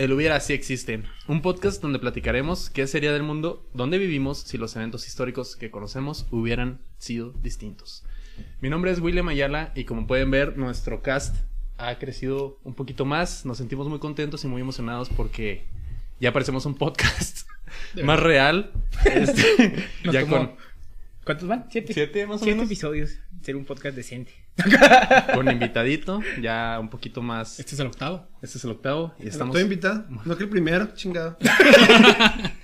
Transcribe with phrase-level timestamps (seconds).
[0.00, 4.56] El Hubiera Si Existe, un podcast donde platicaremos qué sería del mundo donde vivimos si
[4.56, 8.02] los eventos históricos que conocemos hubieran sido distintos.
[8.62, 11.36] Mi nombre es William Ayala y como pueden ver, nuestro cast
[11.76, 13.44] ha crecido un poquito más.
[13.44, 15.66] Nos sentimos muy contentos y muy emocionados porque
[16.18, 17.46] ya parecemos un podcast
[18.02, 18.72] más real.
[19.04, 20.56] Este, ya tomó- con,
[21.24, 21.66] ¿Cuántos van?
[21.70, 21.92] Siete.
[21.92, 22.70] Siete, más o Siete menos.
[22.70, 23.18] episodios.
[23.42, 24.32] Ser un podcast decente.
[25.34, 27.58] con invitadito, ya un poquito más.
[27.60, 28.26] Este es el octavo.
[28.42, 29.54] Este es el octavo y estamos.
[29.54, 30.04] Estoy invitado.
[30.24, 31.36] No que el primero, chingado.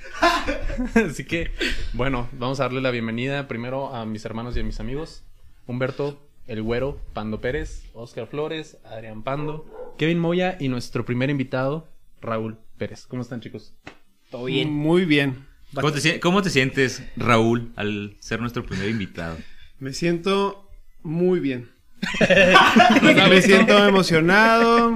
[0.95, 1.51] Así que,
[1.93, 5.25] bueno, vamos a darle la bienvenida primero a mis hermanos y a mis amigos.
[5.67, 11.89] Humberto, el güero, Pando Pérez, Oscar Flores, Adrián Pando, Kevin Moya y nuestro primer invitado,
[12.21, 13.07] Raúl Pérez.
[13.07, 13.75] ¿Cómo están, chicos?
[14.31, 14.71] Todo bien.
[14.71, 15.47] Muy bien.
[16.21, 19.37] ¿Cómo te, sientes, Raúl, al ser nuestro primer invitado?
[19.79, 20.71] Me siento
[21.03, 21.71] muy bien.
[23.29, 24.93] Me siento emocionado.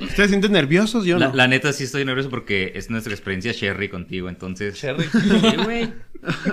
[0.00, 1.04] ¿Ustedes se sienten nerviosos?
[1.04, 1.34] Yo La, no.
[1.34, 4.74] la neta sí estoy nervioso porque es nuestra experiencia Sherry contigo, entonces...
[4.74, 5.04] Cherry.
[5.04, 5.92] Sí, güey.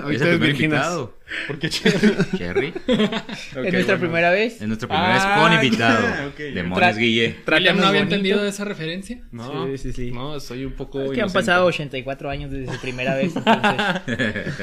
[0.02, 1.16] Ahorita Es el primer invitado.
[1.48, 2.14] ¿Por qué Cherry?
[2.38, 2.72] Sherry.
[2.86, 4.60] es nuestra primera vez.
[4.62, 6.00] Es nuestra primera Ah, vez con invitado.
[6.06, 6.38] ya, ok.
[6.54, 7.36] Demonios, Guille.
[7.48, 8.14] William no había bonito.
[8.14, 9.18] entendido esa referencia.
[9.32, 10.10] No, Sí, sí, sí.
[10.12, 11.00] no, soy un poco.
[11.00, 11.38] Es que han inocente.
[11.40, 13.34] pasado 84 años desde su primera vez.
[13.34, 14.54] Entonces,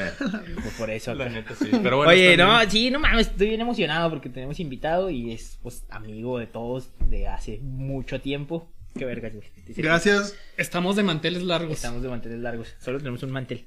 [0.62, 1.14] pues por eso.
[1.14, 1.68] La neta, sí.
[1.82, 2.70] Pero bueno, Oye, no, bien.
[2.70, 6.90] sí, no mames, estoy bien emocionado porque tenemos invitado y es pues amigo de todos
[7.08, 8.70] de hace mucho tiempo.
[8.96, 9.30] Qué verga,
[9.76, 10.36] Gracias.
[10.56, 11.72] Estamos de manteles largos.
[11.72, 12.74] Estamos de manteles largos.
[12.80, 13.64] Solo tenemos un mantel.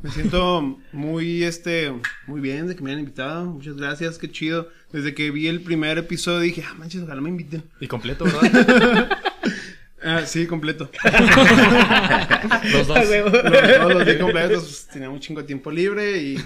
[0.00, 1.92] Me siento muy, este,
[2.28, 3.46] muy bien de que me hayan invitado.
[3.46, 4.68] Muchas gracias, qué chido.
[4.92, 7.64] Desde que vi el primer episodio dije, ah, manches, ojalá me inviten.
[7.80, 9.08] Y completo, ¿verdad?
[10.00, 10.88] Ah, sí, completo.
[12.72, 12.98] Los dos.
[12.98, 14.62] Los- todos los vi completos.
[14.62, 16.36] pues, tenía un chingo de tiempo libre y...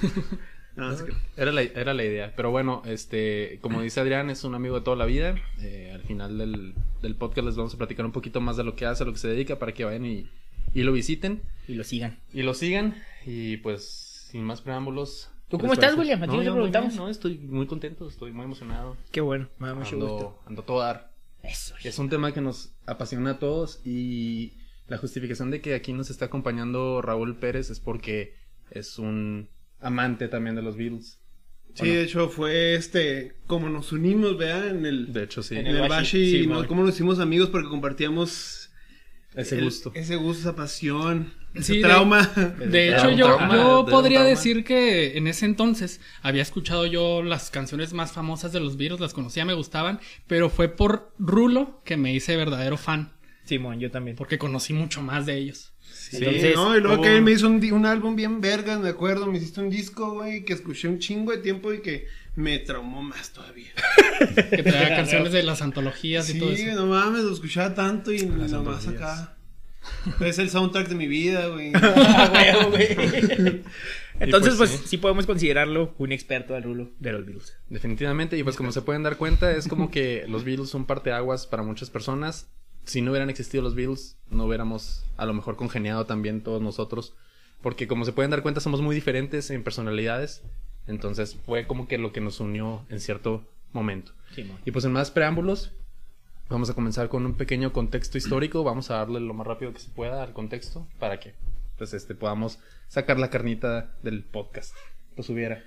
[0.76, 2.32] No, que- Era la, era la idea.
[2.34, 5.34] Pero bueno, este, como dice Adrián, es un amigo de toda la vida.
[5.60, 8.74] Eh, al final del, del podcast les vamos a platicar un poquito más de lo
[8.74, 10.28] que hace, a lo que se dedica, para que vayan y,
[10.74, 11.42] y lo visiten.
[11.68, 12.18] Y lo sigan.
[12.32, 12.94] Y lo sigan.
[13.26, 15.28] Y pues, sin más preámbulos.
[15.48, 15.96] ¿Tú ¿qué cómo estás?
[15.98, 16.22] William?
[16.22, 16.92] ¿A ti no te preguntamos?
[16.94, 18.96] bien, No, estoy muy contento, estoy muy emocionado.
[19.10, 20.14] Qué bueno, me da mucho gusto.
[20.16, 21.12] Ando, ando a todo dar.
[21.42, 21.74] Eso.
[21.84, 24.54] Es un tema que nos apasiona a todos y
[24.88, 28.34] la justificación de que aquí nos está acompañando Raúl Pérez es porque
[28.70, 29.48] es un
[29.82, 31.18] amante también de los Beatles.
[31.74, 34.68] Sí, de hecho fue, este, como nos unimos, ¿verdad?
[34.68, 35.12] En el...
[35.12, 35.54] De hecho, sí.
[35.54, 36.66] En En el el Bashi, Bashi, sí, ¿no?
[36.66, 38.70] cómo nos hicimos amigos porque compartíamos
[39.34, 39.90] Ese el- gusto.
[39.94, 42.26] ese gusto, esa pasión, ese Sí, trauma.
[42.58, 47.50] De hecho, yo, trauma, yo podría decir que en ese entonces había escuchado yo las
[47.50, 51.96] canciones más famosas de los Beatles, las conocía, me gustaban, pero fue por Rulo que
[51.96, 53.12] me hice verdadero fan,
[53.52, 54.16] Simón, yo también.
[54.16, 55.72] porque conocí mucho más de ellos.
[55.80, 58.88] Sí, Entonces, no, y luego que él me hizo un, un álbum bien vergas, me
[58.88, 62.58] acuerdo, me hiciste un disco, güey, que escuché un chingo de tiempo y que me
[62.58, 63.70] traumó más todavía.
[64.50, 68.24] Que traía canciones de las antologías y todo Sí, no mames, lo escuchaba tanto y
[68.24, 68.94] nomás antologías.
[68.94, 69.36] acá.
[70.20, 71.72] Es el soundtrack de mi vida, güey.
[71.82, 72.88] Ah, güey.
[74.20, 74.88] Entonces, pues, pues, sí.
[74.88, 74.96] sí.
[74.98, 77.56] podemos considerarlo un experto del rulo de los Beatles.
[77.68, 81.46] Definitivamente, y pues como se pueden dar cuenta, es como que los Beatles son parteaguas
[81.46, 82.48] para muchas personas.
[82.84, 87.14] Si no hubieran existido los Beatles, no hubiéramos a lo mejor congeniado también todos nosotros.
[87.62, 90.42] Porque como se pueden dar cuenta, somos muy diferentes en personalidades.
[90.86, 94.12] Entonces fue como que lo que nos unió en cierto momento.
[94.64, 95.72] Y pues sin más preámbulos,
[96.48, 98.64] vamos a comenzar con un pequeño contexto histórico.
[98.64, 101.34] Vamos a darle lo más rápido que se pueda al contexto para que
[101.78, 104.74] pues este podamos sacar la carnita del podcast.
[105.16, 105.64] Lo subiera.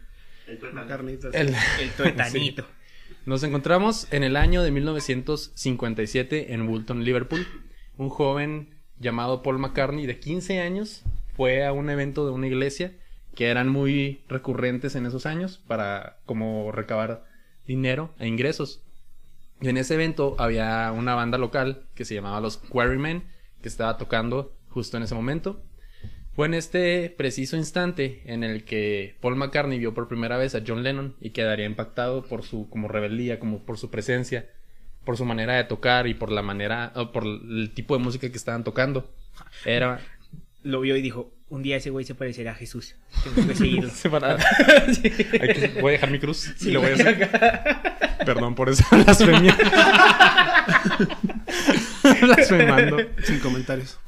[0.88, 1.34] Carnitas.
[1.34, 2.66] El, El tuetanito.
[3.26, 7.48] nos encontramos en el año de 1957 en Woolton, Liverpool.
[7.98, 11.04] Un joven llamado Paul McCartney de 15 años
[11.36, 12.94] fue a un evento de una iglesia
[13.34, 17.26] que eran muy recurrentes en esos años para como recabar
[17.68, 18.82] dinero e ingresos.
[19.60, 23.24] Y en ese evento había una banda local que se llamaba los Quarrymen
[23.62, 25.62] que estaba tocando justo en ese momento.
[26.36, 30.62] Fue en este preciso instante en el que Paul McCartney vio por primera vez a
[30.68, 34.46] John Lennon y quedaría impactado por su como rebeldía, como por su presencia,
[35.06, 38.36] por su manera de tocar y por la manera, por el tipo de música que
[38.38, 39.10] estaban tocando.
[39.64, 40.02] Era
[40.64, 42.96] Lo vio y dijo, un día ese güey se parecerá a Jesús.
[43.24, 43.90] Tengo que seguirlo.
[43.94, 44.40] separado.
[44.94, 45.12] Sí.
[45.40, 47.30] Hay que- voy a dejar mi cruz y lo voy a hacer.
[48.26, 49.56] Perdón por esa blasfemia.
[52.22, 52.98] Blasfemando.
[53.24, 54.00] Sin comentarios.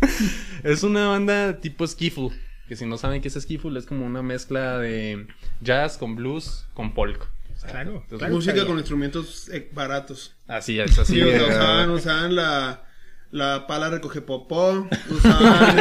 [0.62, 2.30] Es una banda tipo skiffle.
[2.68, 5.26] Que si no saben qué es skiffle, es como una mezcla de
[5.60, 7.28] jazz con blues con.
[7.52, 8.04] O sea, Claro.
[8.30, 10.36] Música con instrumentos eh, baratos.
[10.46, 12.84] Así es, así Sí, usaban, usaban la,
[13.32, 15.78] la pala recoge popó, usaban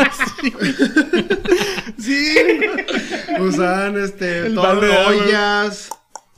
[0.00, 0.52] este,
[1.98, 2.36] Sí.
[3.40, 5.08] usaban este, El balde agua.
[5.24, 5.90] ollas,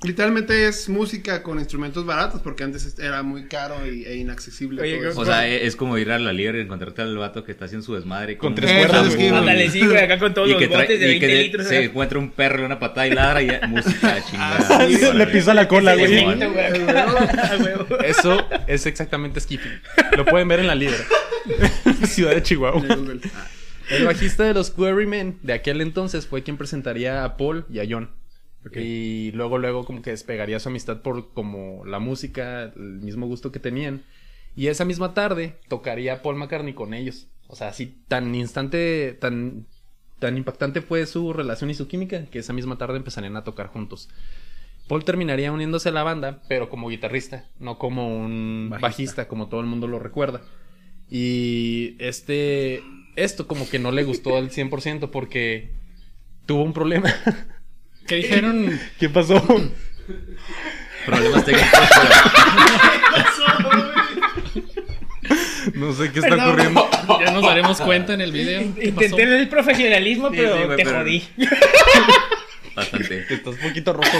[0.05, 4.83] Literalmente es música con instrumentos baratos porque antes era muy caro y, e inaccesible.
[4.83, 5.21] Oye, todo eso.
[5.21, 7.65] O sea, e- es como ir a la liebre y encontrarte al vato que está
[7.65, 8.37] haciendo su desmadre.
[8.37, 9.31] Con tres cuerdas, entonces, güey.
[9.31, 11.35] ¿qué, Ándale, sí, güey, acá con todos y los que, botes de y 20 que
[11.35, 11.67] de- litros.
[11.67, 14.59] se encuentra un perro, da una patada y ladra y ya, música chingada.
[14.71, 16.25] Ah, sí, le pisa la cola, güey.
[18.05, 19.81] Eso es exactamente skipping.
[20.17, 20.99] Lo pueden ver en la libra.
[22.07, 22.83] Ciudad de Chihuahua.
[23.91, 27.85] El bajista de los Quarrymen de aquel entonces fue quien presentaría a Paul y a
[27.89, 28.11] John.
[28.75, 33.53] Y luego, luego como que despegaría su amistad por como la música, el mismo gusto
[33.53, 34.03] que tenían.
[34.57, 37.27] Y esa misma tarde tocaría Paul McCartney con ellos.
[37.49, 39.67] O sea, así tan instante, tan,
[40.19, 43.67] tan impactante fue su relación y su química que esa misma tarde empezarían a tocar
[43.67, 44.09] juntos.
[44.89, 48.87] Paul terminaría uniéndose a la banda, pero como guitarrista, no como un Bajista.
[48.87, 50.43] bajista, como todo el mundo lo recuerda.
[51.09, 52.83] Y este,
[53.17, 55.71] esto como que no le gustó al 100% porque
[56.47, 57.11] tuvo un problema.
[58.07, 59.43] Que dijeron, ¿Qué pasó?
[61.07, 61.71] Problemas técnicos.
[61.73, 62.15] pero-
[65.75, 66.49] No sé qué está Perdón.
[66.51, 66.91] ocurriendo.
[67.25, 68.61] ya nos daremos cuenta en el video.
[68.75, 69.05] ¿Qué pasó?
[69.07, 71.25] Intenté el profesionalismo, pero sí, güey, te pero- jodí.
[72.77, 73.27] Bastante.
[73.31, 74.19] Estás un poquito rojo.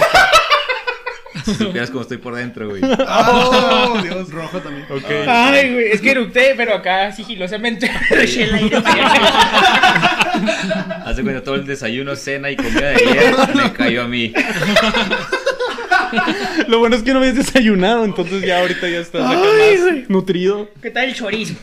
[1.43, 2.81] Si supieras cómo estoy por dentro, güey.
[2.83, 4.31] ¡Oh, Dios!
[4.31, 4.85] Rojo también.
[5.27, 7.89] Ay, güey, es que eructé, pero acá sigilosamente.
[11.05, 14.33] Hace cuenta todo el desayuno, cena y comida de ayer me cayó a mí.
[16.67, 19.81] Lo bueno es que no habías desayunado, entonces ya ahorita ya estás acá Ay, más
[19.89, 20.05] güey.
[20.09, 20.69] nutrido.
[20.81, 21.55] ¿Qué tal el chorizo?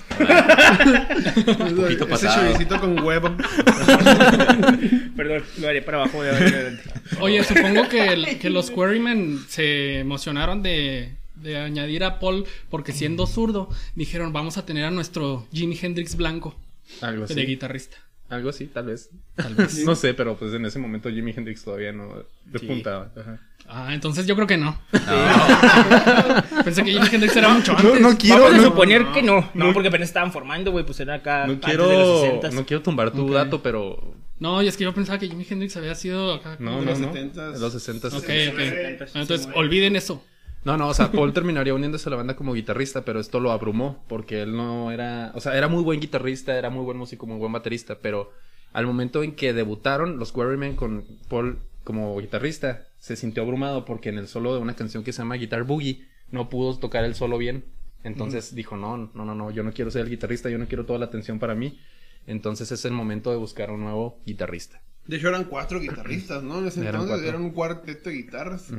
[1.77, 2.43] poquito Ese pasado.
[2.47, 3.31] choricito con huevo.
[5.17, 6.83] Perdón, lo haré para abajo de adelante.
[7.21, 12.93] Oye, supongo que, el- que los Quarrymen se emocionaron de, de añadir a Paul porque
[12.93, 16.55] siendo zurdo, dijeron vamos a tener a nuestro Jimi Hendrix blanco
[17.01, 17.99] Algo de guitarrista.
[18.33, 19.11] Algo así, tal vez.
[19.37, 19.85] Tal vez.
[19.85, 23.13] No sé, pero pues en ese momento Jimi Hendrix todavía no despuntaba.
[23.17, 23.39] Ajá.
[23.69, 24.77] Ah, entonces yo creo que no.
[24.93, 25.01] No,
[26.65, 28.01] Pensé que Jimi Hendrix era mucho antes.
[28.01, 29.51] No, no quiero, Vamos a no, suponer que no.
[29.55, 29.73] No, no.
[29.73, 32.67] porque apenas estaban formando, güey, pues era acá no antes de los quiero, 60 no
[32.67, 33.33] quiero tumbar tu Ok.
[33.33, 36.57] dato, pero No, y es que yo pensaba que Jimi Hendrix había sido acá.
[36.59, 36.91] no, de no.
[36.91, 37.55] los 70s.
[37.55, 38.25] En los 60 Ok, ok.
[38.25, 40.25] Sí, Entonces, sí, olviden eso.
[40.65, 43.51] No, no, o sea, Paul terminaría uniéndose a la banda como guitarrista, pero esto lo
[43.51, 47.27] abrumó porque él no era, o sea, era muy buen guitarrista, era muy buen músico,
[47.27, 48.31] muy buen baterista, pero
[48.73, 54.09] al momento en que debutaron los Quarrymen con Paul como guitarrista, se sintió abrumado porque
[54.11, 57.15] en el solo de una canción que se llama Guitar Boogie no pudo tocar el
[57.15, 57.65] solo bien.
[58.05, 60.87] Entonces dijo, no, no, no, no, yo no quiero ser el guitarrista, yo no quiero
[60.87, 61.79] toda la atención para mí.
[62.27, 64.81] Entonces es el momento de buscar un nuevo guitarrista.
[65.07, 66.61] De hecho, eran cuatro guitarristas, ¿no?
[66.61, 67.29] En ese Eran entonces cuatro.
[67.29, 68.73] eran un cuarteto de guitarras.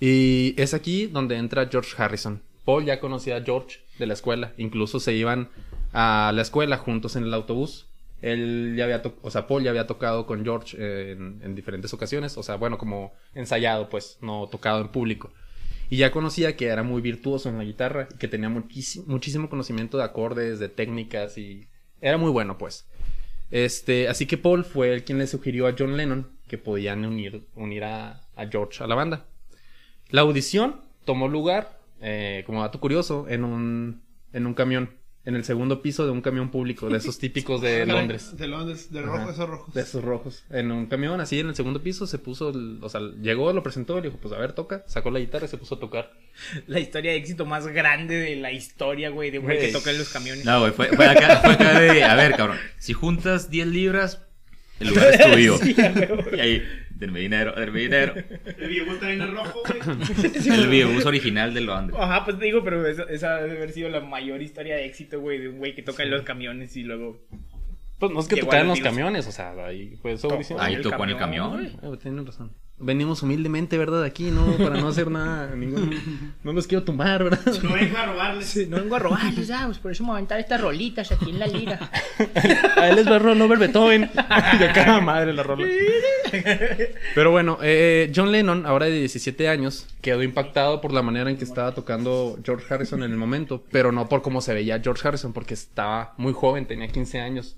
[0.00, 2.42] Y es aquí donde entra George Harrison.
[2.64, 4.52] Paul ya conocía a George de la escuela.
[4.58, 5.48] Incluso se iban
[5.92, 7.86] a la escuela juntos en el autobús.
[8.22, 11.94] Él ya había, o sea, Paul ya había tocado con George eh, en, en diferentes
[11.94, 12.36] ocasiones.
[12.36, 15.32] O sea, bueno, como ensayado, pues, no tocado en público.
[15.88, 19.98] Y ya conocía que era muy virtuoso en la guitarra y que tenía muchísimo, conocimiento
[19.98, 21.68] de acordes, de técnicas y
[22.00, 22.88] era muy bueno, pues.
[23.52, 27.46] Este, así que Paul fue el quien le sugirió a John Lennon que podían unir,
[27.54, 29.26] unir a George a la banda.
[30.10, 34.90] La audición tomó lugar, eh, como dato curioso, en un, en un camión,
[35.24, 38.36] en el segundo piso de un camión público, de esos típicos de Londres.
[38.36, 39.06] De Londres, de Ajá.
[39.08, 39.74] rojo, esos rojos.
[39.74, 40.44] De esos rojos.
[40.50, 43.62] En un camión, así en el segundo piso, se puso, el- o sea, llegó, lo
[43.64, 46.12] presentó, le dijo, pues a ver, toca, sacó la guitarra y se puso a tocar.
[46.68, 49.90] La historia de éxito más grande de la historia, güey, de un güey que toca
[49.90, 50.44] en los camiones.
[50.44, 54.22] no, güey, fue, fue acá, fue acá de, a ver, cabrón, si juntas 10 libras,
[54.78, 55.58] el lugar es tuyo.
[55.62, 55.74] Sí.
[56.36, 56.62] Y ahí,
[56.96, 58.14] denme dinero, denme dinero.
[58.58, 60.58] El viejo también es rojo, güey.
[60.58, 61.98] El videobús original de Londres.
[62.00, 65.20] Ajá, pues te digo, pero esa, esa debe haber sido la mayor historia de éxito,
[65.20, 67.20] güey, de un güey que toca en los camiones y luego...
[67.98, 70.60] Pues no es que tocaran los camiones, o sea, ahí fue audición.
[70.60, 72.52] Ahí tocó en el camión, tienen razón.
[72.78, 74.04] Venimos humildemente, ¿verdad?
[74.04, 74.58] Aquí, ¿no?
[74.58, 75.54] Para no hacer nada.
[75.56, 76.34] Ningún...
[76.44, 77.40] No los quiero tumbar, ¿verdad?
[77.62, 78.68] No vengo a robarles.
[78.68, 81.30] No vengo a robarles, ya, pues por eso me voy a aventar estas rolitas aquí
[81.30, 81.90] en la lira.
[82.76, 84.10] A él les va a rolar over Beethoven.
[84.60, 85.66] y acá madre la rola.
[87.14, 91.38] Pero bueno, eh, John Lennon, ahora de 17 años, quedó impactado por la manera en
[91.38, 93.64] que estaba tocando George Harrison en el momento.
[93.72, 97.56] Pero no por cómo se veía George Harrison, porque estaba muy joven, tenía 15 años.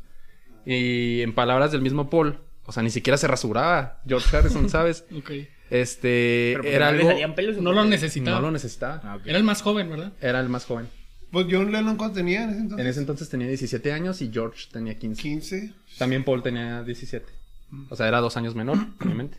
[0.64, 5.06] Y en palabras del mismo Paul, o sea, ni siquiera se rasuraba George Harrison, ¿sabes?
[5.16, 5.30] Ok.
[5.70, 7.10] Este, Pero pues, era no le algo...
[7.10, 7.56] salían pelos.
[7.56, 8.36] ¿o No lo necesitaba.
[8.36, 9.00] No lo necesitaba.
[9.02, 9.18] Ah.
[9.24, 10.12] Era el más joven, ¿verdad?
[10.20, 10.86] Era el más joven.
[11.30, 12.84] Pues John Lennon, ¿cuánto tenía en ese entonces?
[12.84, 15.22] En ese entonces tenía 17 años y George tenía 15.
[15.22, 15.72] 15.
[15.96, 17.26] También Paul tenía 17.
[17.88, 19.38] O sea, era dos años menor, obviamente.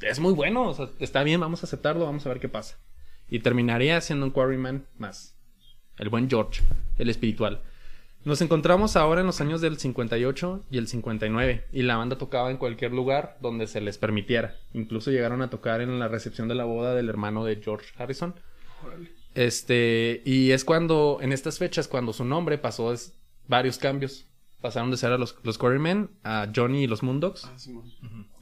[0.00, 2.78] es muy bueno, o sea, está bien, vamos a aceptarlo, vamos a ver qué pasa.
[3.28, 5.36] Y terminaría siendo un Quarryman más.
[5.98, 6.62] El buen George,
[6.98, 7.62] el espiritual.
[8.24, 12.50] Nos encontramos ahora en los años del 58 y el 59 y la banda tocaba
[12.50, 14.56] en cualquier lugar donde se les permitiera.
[14.74, 18.34] Incluso llegaron a tocar en la recepción de la boda del hermano de George Harrison.
[19.34, 23.14] Este, y es cuando, en estas fechas, cuando su nombre pasó es,
[23.46, 24.26] varios cambios.
[24.60, 27.44] Pasaron de ser a los, los Quarrymen a Johnny y los Moondogs.
[27.44, 27.92] Ah, Simón.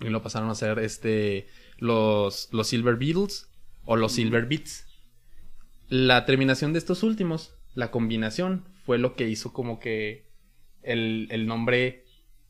[0.01, 3.51] Y lo pasaron a ser este los, los Silver Beatles
[3.85, 4.87] o los Silver Beats.
[5.89, 10.27] La terminación de estos últimos, la combinación, fue lo que hizo como que
[10.83, 12.05] el, el nombre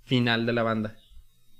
[0.04, 0.96] final de la banda.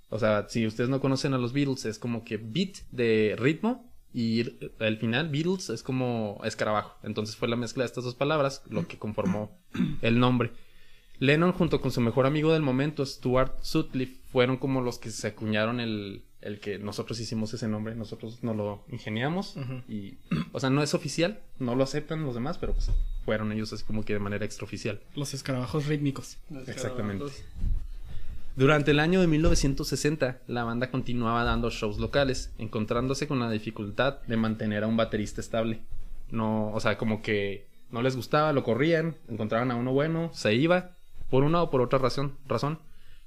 [0.09, 3.93] O sea, si ustedes no conocen a los Beatles, es como que beat de ritmo
[4.13, 4.45] y
[4.79, 6.97] el final, Beatles, es como escarabajo.
[7.03, 9.59] Entonces fue la mezcla de estas dos palabras lo que conformó
[10.01, 10.53] el nombre.
[11.19, 15.29] Lennon junto con su mejor amigo del momento, Stuart Sutcliffe, fueron como los que se
[15.29, 19.57] acuñaron el, el que nosotros hicimos ese nombre, nosotros nos lo ingeniamos
[19.89, 20.19] y,
[20.53, 22.91] o sea, no es oficial, no lo aceptan los demás, pero pues
[23.25, 25.01] fueron ellos así como que de manera extraoficial.
[25.15, 26.39] Los escarabajos rítmicos.
[26.67, 27.25] Exactamente.
[28.55, 34.23] Durante el año de 1960, la banda continuaba dando shows locales, encontrándose con la dificultad
[34.23, 35.81] de mantener a un baterista estable.
[36.31, 40.55] No, o sea, como que no les gustaba, lo corrían, encontraban a uno bueno, se
[40.55, 40.96] iba,
[41.31, 42.79] por una o por otra razón, razón,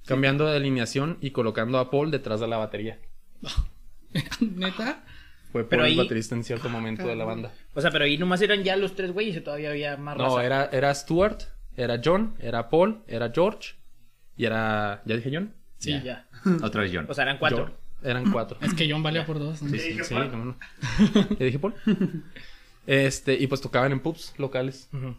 [0.06, 3.00] cambiando de alineación y colocando a Paul detrás de la batería.
[4.42, 5.04] ¿Neta?
[5.52, 7.52] Fue Paul Pero el ahí- baterista en cierto momento de la banda.
[7.74, 10.26] O sea, pero ahí nomás eran ya los tres güeyes o todavía había más No,
[10.38, 10.46] raza?
[10.46, 11.42] era, era Stuart,
[11.76, 13.76] era John, era Paul, era George
[14.38, 15.02] y era...
[15.06, 15.54] ¿Ya dije John?
[15.78, 16.04] Sí, Ya.
[16.04, 16.28] ya.
[16.64, 17.06] Otra vez John.
[17.10, 17.66] O sea, eran cuatro.
[17.66, 17.74] John.
[18.02, 18.58] Eran cuatro.
[18.62, 19.62] Es que John valía por dos.
[19.62, 19.70] ¿no?
[19.72, 20.56] Sí, sí, sí, no.
[21.40, 21.74] ¿Ya dije Paul?
[22.88, 24.88] Este, y pues tocaban en pubs locales.
[24.94, 25.16] Ujú.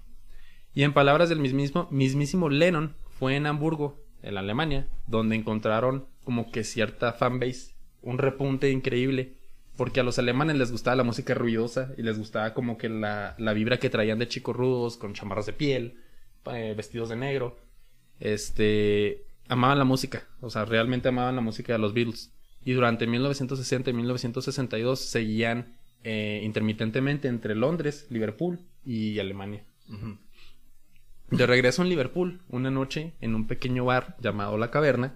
[0.74, 6.50] Y en palabras del mismísimo, mismísimo Lennon, fue en Hamburgo, en Alemania, donde encontraron como
[6.50, 9.34] que cierta fanbase, un repunte increíble,
[9.76, 13.34] porque a los alemanes les gustaba la música ruidosa y les gustaba como que la,
[13.38, 15.98] la vibra que traían de chicos rudos, con chamarras de piel,
[16.52, 17.58] eh, vestidos de negro.
[18.18, 22.32] Este, amaban la música, o sea, realmente amaban la música de los Beatles.
[22.64, 29.64] Y durante 1960 y 1962 seguían eh, intermitentemente entre Londres, Liverpool y Alemania.
[31.30, 35.14] De regreso en Liverpool, una noche, en un pequeño bar llamado La Caverna,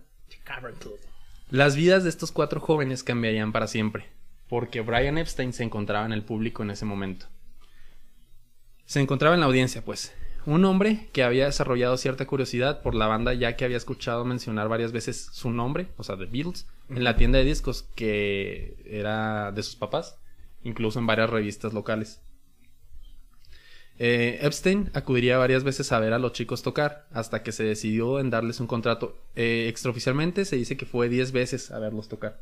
[1.51, 4.07] las vidas de estos cuatro jóvenes cambiarían para siempre,
[4.49, 7.27] porque Brian Epstein se encontraba en el público en ese momento.
[8.87, 10.15] Se encontraba en la audiencia, pues.
[10.47, 14.69] Un hombre que había desarrollado cierta curiosidad por la banda ya que había escuchado mencionar
[14.69, 19.53] varias veces su nombre, o sea, The Beatles, en la tienda de discos que era
[19.53, 20.19] de sus papás,
[20.63, 22.21] incluso en varias revistas locales.
[23.99, 28.19] Eh, Epstein acudiría varias veces a ver a los chicos tocar hasta que se decidió
[28.19, 29.17] en darles un contrato.
[29.37, 32.41] Eh, extraoficialmente se dice que fue 10 veces a verlos tocar.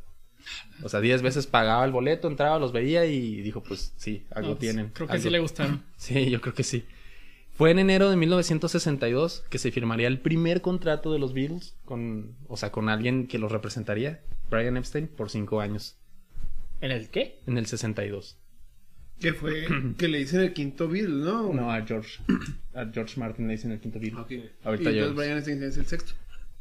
[0.83, 4.49] O sea, 10 veces pagaba el boleto, entraba, los veía y dijo, pues sí, algo
[4.49, 4.89] No, pues, tienen.
[4.93, 5.83] Creo que algo- sí le gustaron.
[5.97, 6.85] Sí, yo creo que sí.
[7.55, 12.35] Fue en enero de 1962 que se firmaría el primer contrato de los Beatles con,
[12.47, 15.95] o sea, con alguien que los representaría, Brian Epstein, por 5 años,
[16.81, 17.39] ¿En el qué?
[17.45, 18.37] en el 62.
[19.23, 19.65] Que fue
[19.97, 21.51] que le dicen el quinto Beatle, ¿no?
[21.53, 22.19] No, a George,
[22.75, 24.21] a George Martin le dicen el quinto Beatle.
[24.21, 24.31] Ok.
[24.65, 25.15] Ahorita y entonces.
[25.17, 26.13] Brian Epstein es el sexto.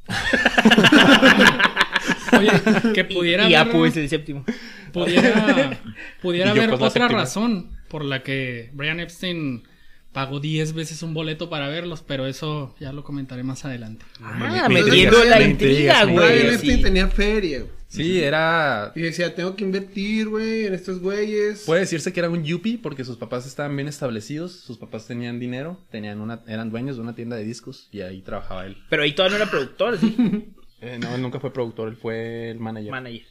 [2.39, 2.51] Oye,
[2.95, 4.45] que pudiera y haber, Apu es el séptimo.
[4.93, 5.79] pudiera,
[6.21, 7.21] pudiera Y haber pues, otra séptima.
[7.21, 9.63] razón por la que Brian Epstein
[10.13, 14.05] pagó 10 veces un boleto para verlos, pero eso ya lo comentaré más adelante.
[14.21, 16.59] Ah, me metiendo la intriga, güey.
[16.59, 16.81] Sí.
[16.81, 17.61] tenía feria.
[17.61, 17.71] güey.
[17.89, 18.93] Sí, era...
[18.95, 21.65] Y decía, tengo que invertir, güey, en estos güeyes.
[21.67, 25.39] Puede decirse que era un yuppie porque sus papás estaban bien establecidos, sus papás tenían
[25.39, 28.79] dinero, tenían una, eran dueños de una tienda de discos y ahí trabajaba él.
[28.89, 30.17] Pero ahí todavía no era productor, sí.
[30.85, 32.91] Eh, no, él nunca fue productor, él fue el manager.
[32.91, 33.23] Manager.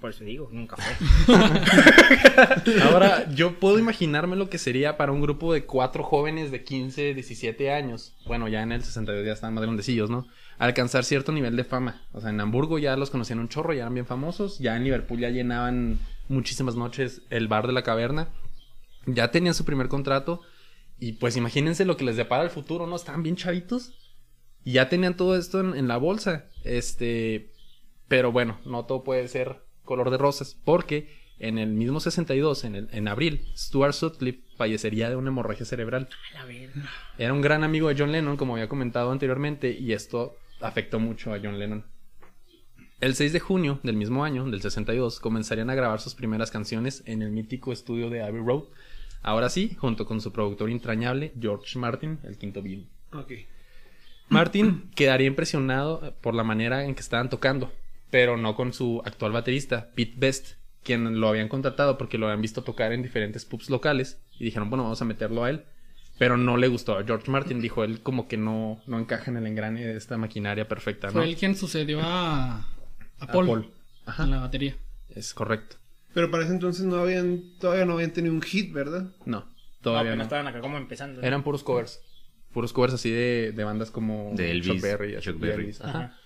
[0.00, 1.36] Por eso digo, nunca fue.
[2.82, 7.12] Ahora, yo puedo imaginarme lo que sería para un grupo de cuatro jóvenes de 15,
[7.12, 8.14] 17 años.
[8.26, 10.26] Bueno, ya en el 62 ya estaban más grandecillos, ¿no?
[10.58, 12.02] Alcanzar cierto nivel de fama.
[12.12, 14.58] O sea, en Hamburgo ya los conocían un chorro, ya eran bien famosos.
[14.58, 18.28] Ya en Liverpool ya llenaban muchísimas noches el bar de la caverna.
[19.04, 20.40] Ya tenían su primer contrato.
[20.98, 22.96] Y pues imagínense lo que les depara el futuro, ¿no?
[22.96, 23.92] Estaban bien chavitos.
[24.64, 26.46] Y ya tenían todo esto en, en la bolsa.
[26.64, 27.52] Este.
[28.08, 30.56] Pero bueno, no todo puede ser color de rosas.
[30.64, 35.64] Porque En el mismo 62, en, el- en abril, Stuart Sutcliffe fallecería de una hemorragia
[35.64, 36.06] cerebral.
[36.34, 36.44] La.
[37.16, 41.32] Era un gran amigo de John Lennon, como había comentado anteriormente, y esto afectó mucho
[41.32, 41.82] a John Lennon.
[43.00, 47.02] El 6 de junio del mismo año, del 62, comenzarían a grabar sus primeras canciones
[47.06, 48.64] en el mítico estudio de Abbey Road.
[49.22, 52.86] Ahora sí, junto con su productor entrañable, George Martin, el quinto Beatle.
[54.28, 57.72] Martin quedaría impresionado por la manera en que estaban tocando,
[58.10, 60.52] pero no con su actual baterista, Pete Best,
[60.82, 64.70] quien lo habían contratado porque lo habían visto tocar en diferentes pubs locales y dijeron,
[64.70, 65.64] bueno, vamos a meterlo a él.
[66.18, 69.38] Pero no le gustó a George Martin, dijo él como que no, no encaja en
[69.38, 71.14] el engrane de esta maquinaria perfecta, ¿no?
[71.14, 72.66] Fue él quien sucedió a, a
[73.20, 73.70] A Paul, Paul.
[74.04, 74.24] Ajá.
[74.24, 74.76] en la batería.
[75.08, 75.76] Es correcto.
[76.12, 79.10] Pero para ese entonces no habían, todavía no habían tenido un hit, ¿verdad?
[79.24, 79.46] No,
[79.80, 80.22] todavía no.
[80.22, 81.22] estaban acá como empezando.
[81.22, 82.02] Eran puros covers.
[82.52, 85.20] Puros covers así de, de bandas como De Elvis, Chuck Berry.
[85.20, 85.62] Chuck Berry.
[85.62, 85.98] Elvis, ajá.
[85.98, 86.16] Ajá.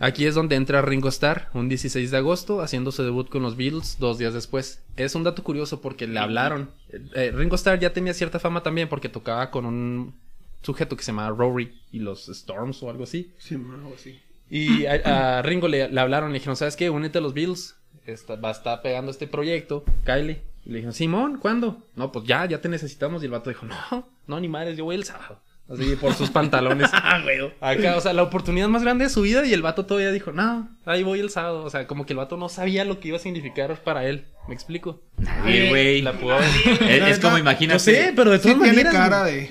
[0.00, 3.56] Aquí es donde entra Ringo Starr, un 16 de agosto, haciendo su debut con los
[3.56, 4.82] Beatles dos días después.
[4.96, 6.70] Es un dato curioso porque le hablaron.
[7.14, 10.14] Eh, Ringo Starr ya tenía cierta fama también porque tocaba con un
[10.62, 13.32] sujeto que se llamaba Rory y los Storms o algo así.
[13.38, 14.20] Sí, algo así.
[14.50, 16.90] Y a, a Ringo le, le hablaron, le dijeron, ¿sabes qué?
[16.90, 17.76] Únete a los Beatles.
[18.06, 20.42] Está, va a estar pegando este proyecto, Kylie.
[20.64, 21.86] Y le dijeron, Simón, ¿cuándo?
[21.96, 23.22] No, pues ya, ya te necesitamos.
[23.22, 25.40] Y el vato dijo, no, no, ni madres, yo voy el sábado.
[25.68, 26.90] Así por sus pantalones.
[26.94, 27.38] Ah, güey.
[27.60, 30.32] Acá, o sea, la oportunidad más grande de su vida y el vato todavía dijo,
[30.32, 31.64] no, ahí voy el sábado.
[31.64, 34.26] O sea, como que el vato no sabía lo que iba a significar para él.
[34.48, 35.02] ¿Me explico?
[35.18, 36.02] Nadie, güey.
[36.02, 37.74] La pudo Es, es como imagínate.
[37.74, 38.92] No sé, pero de Sí todas tiene maneras.
[38.92, 39.50] cara de,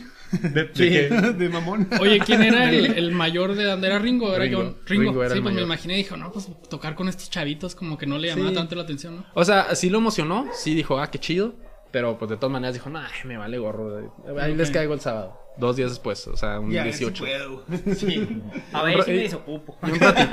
[0.73, 0.89] Sí.
[1.37, 1.87] de mamón.
[1.99, 4.33] Oye, ¿quién era el, el mayor de donde era Ringo?
[4.33, 4.57] Era Ringo.
[4.59, 4.77] John.
[4.85, 5.03] Ringo.
[5.11, 7.97] Ringo era sí, el pues me imaginé, dijo, no, pues tocar con estos chavitos como
[7.97, 8.55] que no le llamaba Sí.
[8.55, 9.25] tanto la atención, ¿no?
[9.33, 11.55] O sea, sí lo emocionó, sí dijo, ah, qué chido.
[11.91, 14.13] Pero pues de todas maneras dijo, nah, me vale gorro.
[14.39, 15.37] Ahí les caigo el sábado.
[15.57, 17.23] Dos días después, o sea, un Ya, a ver si 18.
[17.23, 17.95] puedo.
[17.95, 18.41] Sí.
[18.73, 19.77] A ver si me desocupo.
[19.85, 20.29] Y un ratito.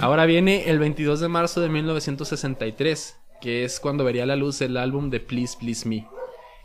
[0.00, 4.60] Ahora viene el 22 de marzo de 1963, que es cuando vería a la luz
[4.60, 6.06] el álbum de Please Please Me.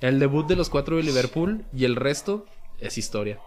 [0.01, 2.46] El debut de los cuatro de Liverpool y el resto
[2.79, 3.40] es historia.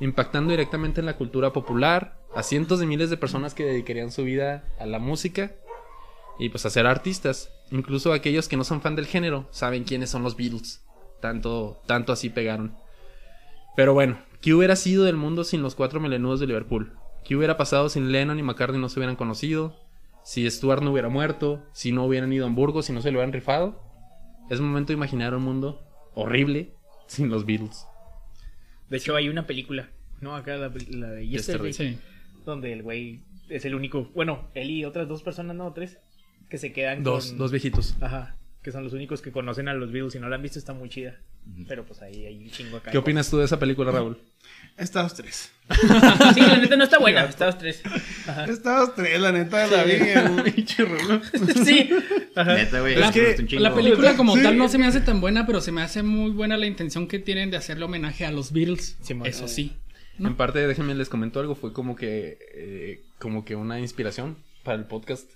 [0.00, 4.24] Impactando directamente en la cultura popular, a cientos de miles de personas que dedicarían su
[4.24, 5.52] vida a la música
[6.38, 7.50] y pues a ser artistas.
[7.70, 10.82] Incluso aquellos que no son fan del género saben quiénes son los Beatles.
[11.20, 12.74] Tanto, tanto así pegaron.
[13.76, 16.92] Pero bueno, ¿qué hubiera sido del mundo sin los cuatro melenudos de Liverpool?
[17.24, 19.76] ¿Qué hubiera pasado si Lennon y McCartney no se hubieran conocido?
[20.24, 23.18] Si Stuart no hubiera muerto, si no hubieran ido a Hamburgo, si no se lo
[23.18, 23.80] hubieran rifado.
[24.50, 25.82] Es momento de imaginar un mundo
[26.14, 26.74] horrible
[27.06, 27.86] sin los Beatles.
[28.88, 29.88] De hecho, hay una película,
[30.20, 30.36] ¿no?
[30.36, 31.98] Acá la, la de Yesterday, Sí.
[32.44, 35.98] donde el güey es el único, bueno, él y otras dos personas, no, tres,
[36.50, 37.38] que se quedan Dos, con...
[37.38, 37.96] dos viejitos.
[38.00, 40.12] Ajá, que son los únicos que conocen a los Beatles.
[40.12, 41.18] Si no la han visto, está muy chida.
[41.66, 42.90] Pero pues ahí hay un chingo acá.
[42.90, 44.18] ¿Qué opinas tú de esa película, Raúl?
[44.76, 45.52] Estados tres.
[46.34, 47.24] Sí, la neta no está buena.
[47.24, 47.82] Estados tres.
[48.48, 49.98] Estados tres, la neta la vi.
[49.98, 50.66] güey.
[51.64, 51.90] sí.
[52.34, 52.54] Ajá.
[52.54, 52.96] Neta, güey.
[53.58, 54.42] La, película como Sí.
[54.42, 57.06] tal no se me hace tan buena, pero se me hace muy buena la intención
[57.06, 58.96] que tienen de hacerle homenaje a los Beatles.
[59.24, 59.76] Eso sí.
[60.18, 60.28] ¿no?
[60.28, 64.78] En parte, déjenme les comento algo, fue como que eh, como que una inspiración para
[64.78, 65.30] el podcast.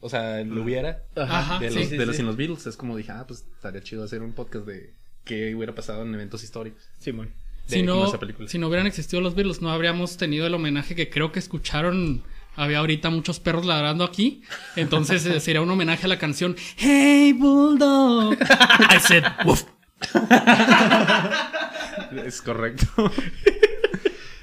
[0.00, 2.18] O sea, lo hubiera Ajá, de sí, los, sí, de los sí.
[2.18, 2.66] sin los Beatles.
[2.66, 4.94] Es como dije, ah, pues estaría chido hacer un podcast de
[5.30, 6.82] qué hubiera pasado en eventos históricos.
[6.98, 7.30] Simón.
[7.68, 8.48] De Si no, esa película.
[8.48, 12.22] si no hubieran existido los Beatles, no habríamos tenido el homenaje que creo que escucharon.
[12.56, 14.42] Había ahorita muchos perros ladrando aquí.
[14.74, 18.32] Entonces eh, sería un homenaje a la canción Hey Bulldog.
[18.90, 19.62] I said woof.
[22.26, 22.86] Es correcto.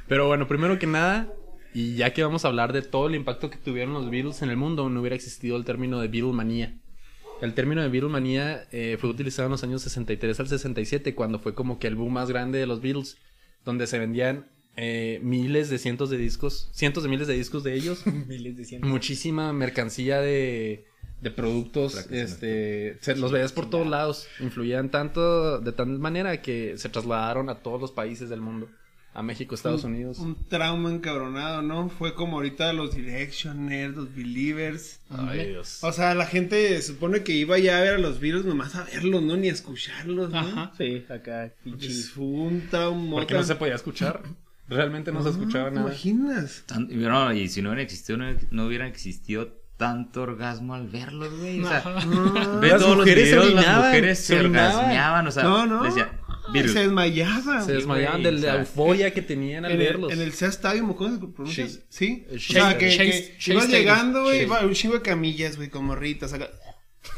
[0.07, 1.27] Pero bueno, primero que nada,
[1.73, 4.49] y ya que vamos a hablar de todo el impacto que tuvieron los Beatles en
[4.49, 6.75] el mundo, no hubiera existido el término de Beatlemanía.
[7.41, 11.53] El término de Beatlemanía eh, fue utilizado en los años 63 al 67, cuando fue
[11.53, 13.17] como que el boom más grande de los Beatles,
[13.63, 17.75] donde se vendían eh, miles de cientos de discos, cientos de miles de discos de
[17.75, 18.89] ellos, Miles de cientos.
[18.89, 20.85] muchísima mercancía de,
[21.21, 26.77] de productos, este, se los veías por todos lados, influían tanto, de tal manera que
[26.77, 28.67] se trasladaron a todos los países del mundo,
[29.17, 30.19] a México, Estados Unidos.
[30.19, 31.89] Un trauma encabronado, ¿no?
[31.89, 34.99] Fue como ahorita los Directioners, los Believers.
[35.09, 35.79] Ay, Dios.
[35.83, 38.83] O sea, la gente supone que iba ya a ver a los Beatles nomás a
[38.83, 39.35] verlos, ¿no?
[39.35, 40.37] Ni a escucharlos, ¿no?
[40.37, 40.71] Ajá.
[40.77, 41.51] Sí, acá.
[41.63, 43.09] Pues fue un trauma.
[43.15, 44.21] Porque no se podía escuchar.
[44.69, 45.87] Realmente no se escuchaba ¿Te nada.
[45.87, 46.63] imaginas?
[46.67, 50.87] Tan- y no, y si no hubiera existido, no, no hubiera existido tanto orgasmo al
[50.89, 51.63] verlos, güey.
[51.63, 52.59] O sea, Ajá.
[52.59, 55.83] ve Las todos los mujeres se videos, las mujeres se orgasmeaban, o sea, No, no.
[55.83, 56.11] decía,
[56.51, 56.73] Beatles.
[56.73, 57.65] Se desmayaban.
[57.65, 60.11] Se desmayaban de la euforia que tenían al En el, verlos.
[60.13, 61.67] en el Sea Stadium, ¿cómo se pronuncia?
[61.89, 62.25] Sí.
[62.29, 63.69] el O sea, que, que Shea ibas Stadium.
[63.69, 66.49] llegando, güey, iba un chingo de camillas, güey, con morritas acá.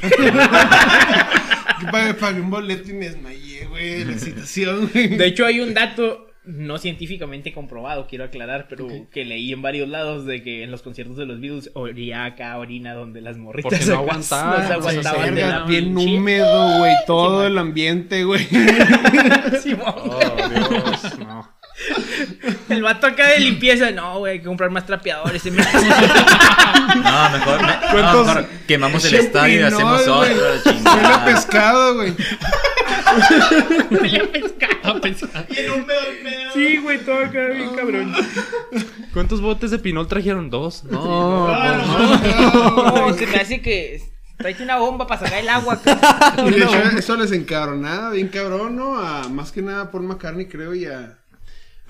[1.90, 5.08] Pagué, pagué un boleto y me desmayé, güey, de la excitación, güey.
[5.16, 9.88] De hecho, hay un dato no científicamente comprobado, quiero aclarar, pero que leí en varios
[9.88, 13.70] lados de que en los conciertos de los Beatles olía acá orina donde las morritas
[13.78, 16.92] Porque no aguantaban, no se aguantaban de la bien pinche- húmedo, güey.
[17.06, 18.46] Todo Sí, el ambiente, güey.
[19.84, 21.59] Oh, Dios, no.
[22.68, 25.44] El vato acá de limpieza, no, güey, hay que comprar más trapeadores.
[25.46, 30.16] me- No, mejor, me- no, ¿Cuántos mejor quemamos el estadio y hacemos otro.
[30.16, 30.32] güey?
[30.34, 32.14] Huele a pescado, güey.
[34.82, 35.46] A pescar.
[36.54, 38.14] Sí, güey, todo acá bien cabrón.
[39.12, 40.50] ¿Cuántos botes de pinol trajeron?
[40.50, 40.84] Dos.
[40.84, 44.02] No, No, se me hace que
[44.38, 45.74] tráete una bomba para sacar el agua.
[45.84, 46.34] acá.
[46.46, 48.96] Y de hecho, eso les encabronaba bien cabrón, ¿no?
[48.98, 51.18] A, más que nada por McCartney, creo, y a...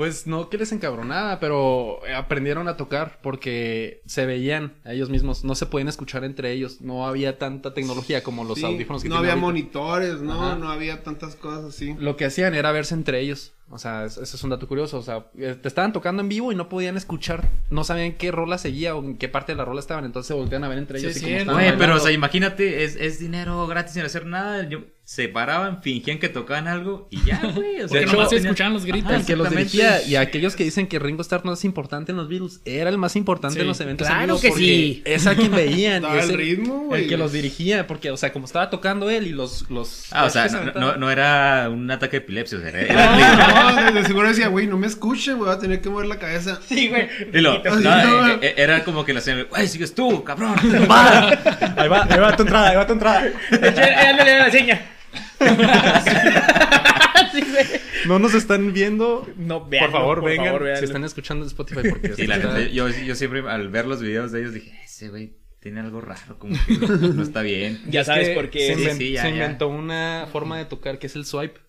[0.00, 5.44] Pues no que les encabronaba, pero aprendieron a tocar porque se veían a ellos mismos,
[5.44, 9.10] no se podían escuchar entre ellos, no había tanta tecnología como los Sí, audífonos que
[9.10, 9.46] no había ahorita.
[9.46, 10.32] monitores, ¿no?
[10.42, 10.56] Ajá.
[10.56, 11.94] No había tantas cosas así.
[11.98, 13.52] Lo que hacían era verse entre ellos.
[13.70, 14.98] O sea, es- ese es un dato curioso.
[14.98, 17.48] O sea, eh, te estaban tocando en vivo y no podían escuchar.
[17.70, 20.04] No sabían qué rola seguía o en qué parte de la rola estaban.
[20.04, 21.16] Entonces se voltean a ver entre Sí, ellos.
[21.16, 21.38] y cierto.
[21.42, 24.68] estaban Güey, pero o sea, imagínate, es, es dinero gratis sin hacer nada.
[24.68, 27.80] Yo, se paraban, fingían que tocaban algo y ya, güey.
[27.80, 29.10] O sea, Porque hecho, nomás escuchaban los gritos.
[29.10, 32.12] Ajá, el que los dirigía y aquellos que dicen que Ringo Starr no es importante
[32.12, 34.52] en los Beatles, era el más importante Sí, en los eventos en claro vivo que
[34.52, 35.02] sí.
[35.04, 36.04] Es a quien veían.
[36.14, 37.02] y el ritmo, güey.
[37.04, 39.68] El que los dirigía, porque, o sea, como estaba tocando él y los.
[39.70, 42.80] los Ah, o sea, se no, no, era un ataque de epilepsia, o sea, era,
[42.82, 46.06] era- No, de seguro decía, güey, no me escuchen, güey, voy a tener que mover
[46.06, 46.60] la cabeza.
[46.66, 47.08] Sí, güey.
[47.32, 48.28] y lo- Ay, no, no.
[48.34, 50.54] eh, eh, era como que la hacían, güey, sigues tú, cabrón.
[51.76, 53.22] Ahí va, ahí va tu entrada, ahí va tu entrada.
[53.22, 54.80] De hecho, ándale la seña.
[57.32, 57.40] Sí.
[58.06, 59.28] No nos están viendo.
[59.36, 60.46] No, por véanlo, favor, por vengan.
[60.46, 63.86] favor, si están escuchando en Spotify, porque Sí, la neta, yo, yo siempre al ver
[63.86, 67.80] los videos de ellos dije, ese güey tiene algo raro, como que no está bien.
[67.88, 68.74] Ya sabes por Se, qué.
[68.74, 69.34] Sí, inven- sí, ya, se ya.
[69.34, 71.60] inventó una forma de tocar que es el swipe.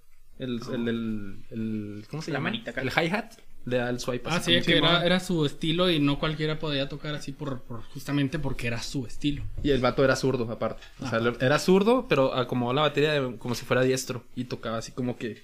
[0.41, 2.49] El, el, el, el- ¿Cómo se La llama?
[2.49, 2.71] manita.
[2.81, 3.33] El hi-hat.
[3.63, 4.27] Le da el swipe.
[4.27, 7.61] Ah, así sí, que era, era su estilo y no cualquiera podía tocar así por,
[7.61, 9.43] por- justamente porque era su estilo.
[9.61, 10.81] Y el vato era zurdo, aparte.
[10.99, 14.23] O sea, lo- era zurdo, pero acomodó la batería de- como si fuera diestro.
[14.35, 15.43] Y tocaba así como que.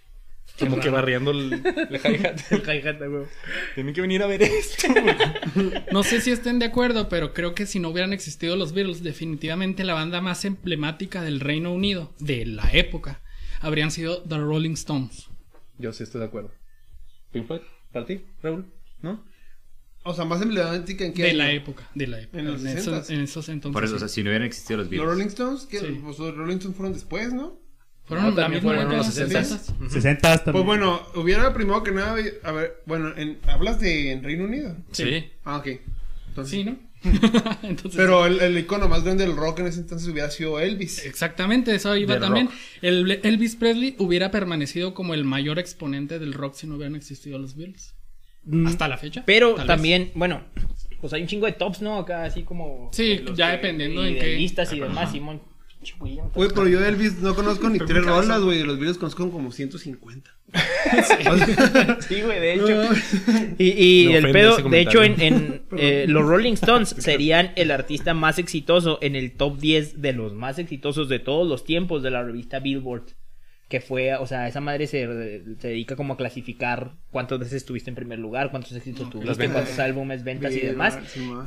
[0.58, 1.54] Como que barriendo el,
[1.92, 2.40] el hi-hat.
[2.52, 3.26] El hi-hat, güey.
[3.76, 4.88] Tienen que venir a ver esto.
[5.92, 9.04] No sé si estén de acuerdo, pero creo que si no hubieran existido los Beatles,
[9.04, 13.22] definitivamente la banda más emblemática del Reino Unido de la época
[13.62, 15.28] habrían sido The Rolling Stones.
[15.78, 16.52] Yo sí estoy de acuerdo.
[17.32, 17.62] ¿Pink Floyd?
[17.92, 18.66] ¿Para ti, Raúl?
[19.02, 19.24] ¿No?
[20.04, 21.38] O sea, más emblemática en qué De año?
[21.40, 22.40] la época, de la época.
[22.40, 23.14] En los esos, 60s.
[23.14, 23.74] en esos entonces.
[23.74, 24.00] Por eso, o sí.
[24.00, 25.10] sea, si no hubieran existido los ¿Los Beatles.
[25.12, 25.66] Rolling Stones?
[25.66, 26.00] que Sí.
[26.04, 27.60] Pues los Rolling Stones fueron después, ¿no?
[28.06, 29.90] Fueron No, también fueron los 60s.
[29.90, 30.54] 60 también.
[30.54, 34.78] Pues bueno, hubiera primero que nada, a ver, bueno, en, ¿hablas de en Reino Unido?
[34.94, 35.30] Sí.
[35.44, 35.68] Ah, ok.
[36.30, 36.78] Entonces, Sí, ¿no?
[37.64, 41.06] entonces, Pero el, el icono más grande del rock en ese entonces hubiera sido Elvis.
[41.06, 42.50] Exactamente, eso iba Del también.
[42.82, 47.40] El Elvis Presley hubiera permanecido como el mayor exponente del rock si no hubieran existido
[47.40, 47.94] los Beatles.
[48.66, 49.24] Hasta la fecha.
[49.26, 49.66] Pero vez.
[49.66, 50.42] también, bueno,
[51.02, 51.98] pues hay un chingo de tops, ¿no?
[52.00, 52.90] Acá así como.
[52.94, 55.42] Sí, ya que- dependiendo y en de qué- listas y demás, Simón.
[56.00, 58.64] Güey, pero yo de Elvis no conozco ni tres rolas, güey.
[58.64, 60.32] Los videos conozco como 150.
[62.08, 62.84] Sí, güey, de hecho.
[63.58, 68.14] Y, y el pedo, de hecho, en, en, eh, los Rolling Stones serían el artista
[68.14, 72.12] más exitoso en el top 10 de los más exitosos de todos los tiempos de
[72.12, 73.04] la revista Billboard.
[73.68, 75.06] Que fue, o sea, esa madre se,
[75.60, 79.78] se dedica como a clasificar cuántas veces estuviste en primer lugar, cuántos éxitos tuviste, cuántos
[79.80, 80.98] álbumes, ventas y demás.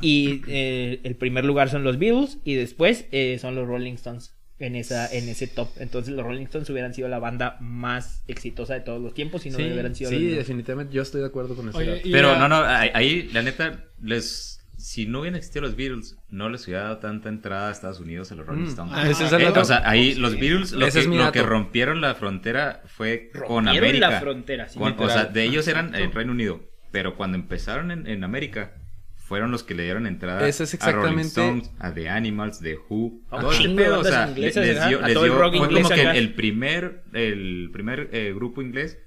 [0.01, 4.35] Y eh, el primer lugar son los Beatles y después eh, son los Rolling Stones
[4.59, 5.69] en esa en ese top.
[5.79, 9.49] Entonces los Rolling Stones hubieran sido la banda más exitosa de todos los tiempos si
[9.49, 11.77] no Sí, hubieran sido sí, los- definitivamente yo estoy de acuerdo con eso.
[11.79, 15.75] Oye, y Pero no, no, ahí, ahí, la neta, les, si no hubieran existido los
[15.75, 18.93] Beatles, no les hubiera dado tanta entrada a Estados Unidos a los Rolling Mm, Stones.
[18.95, 21.23] ah, ese es el Eh, o sea, ahí los Beatles, lo, que, es mi lo
[21.23, 21.33] dato.
[21.33, 24.09] que rompieron la frontera fue con América.
[24.09, 26.61] la frontera, sí, Con- o sea, de ellos eran en Reino Unido.
[26.91, 28.73] Pero cuando empezaron en, en América,
[29.15, 33.21] fueron los que le dieron entrada es a Rolling Stones, a The Animals, The Who.
[33.29, 36.01] A un todo pedo, o sea, inglesas, les dio, les el dio- fue como que
[36.01, 36.11] acá.
[36.11, 38.97] el, el primer, el primer eh, grupo inglés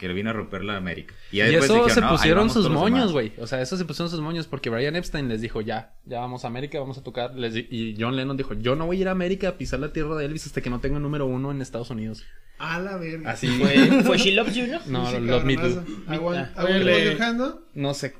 [0.00, 1.14] que le vino a romper la América.
[1.30, 3.12] ya Y después eso dijeron, se "No, ahí pusieron sus moños, demás".
[3.12, 3.32] güey.
[3.38, 6.44] O sea, eso se pusieron sus moños porque Brian Epstein les dijo, ya, ya vamos
[6.44, 7.34] a América, vamos a tocar.
[7.36, 9.78] Les di- y John Lennon dijo, yo no voy a ir a América a pisar
[9.78, 12.24] la tierra de Elvis hasta que no tenga número uno en Estados Unidos.
[12.58, 13.30] A la verga.
[13.30, 14.80] Así Fue, fue She Loves You, ¿no?
[14.86, 15.56] No, Sí, Love Me.
[15.56, 15.68] Do.
[16.12, 17.94] I want, I want ¿no?
[17.94, 18.14] Sé.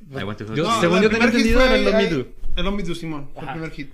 [0.55, 2.27] Yo- según el yo tenía primer hit entendido fue era Love Me Do.
[2.57, 3.31] El Love Me Do, Simón.
[3.35, 3.91] Fue el primer hit.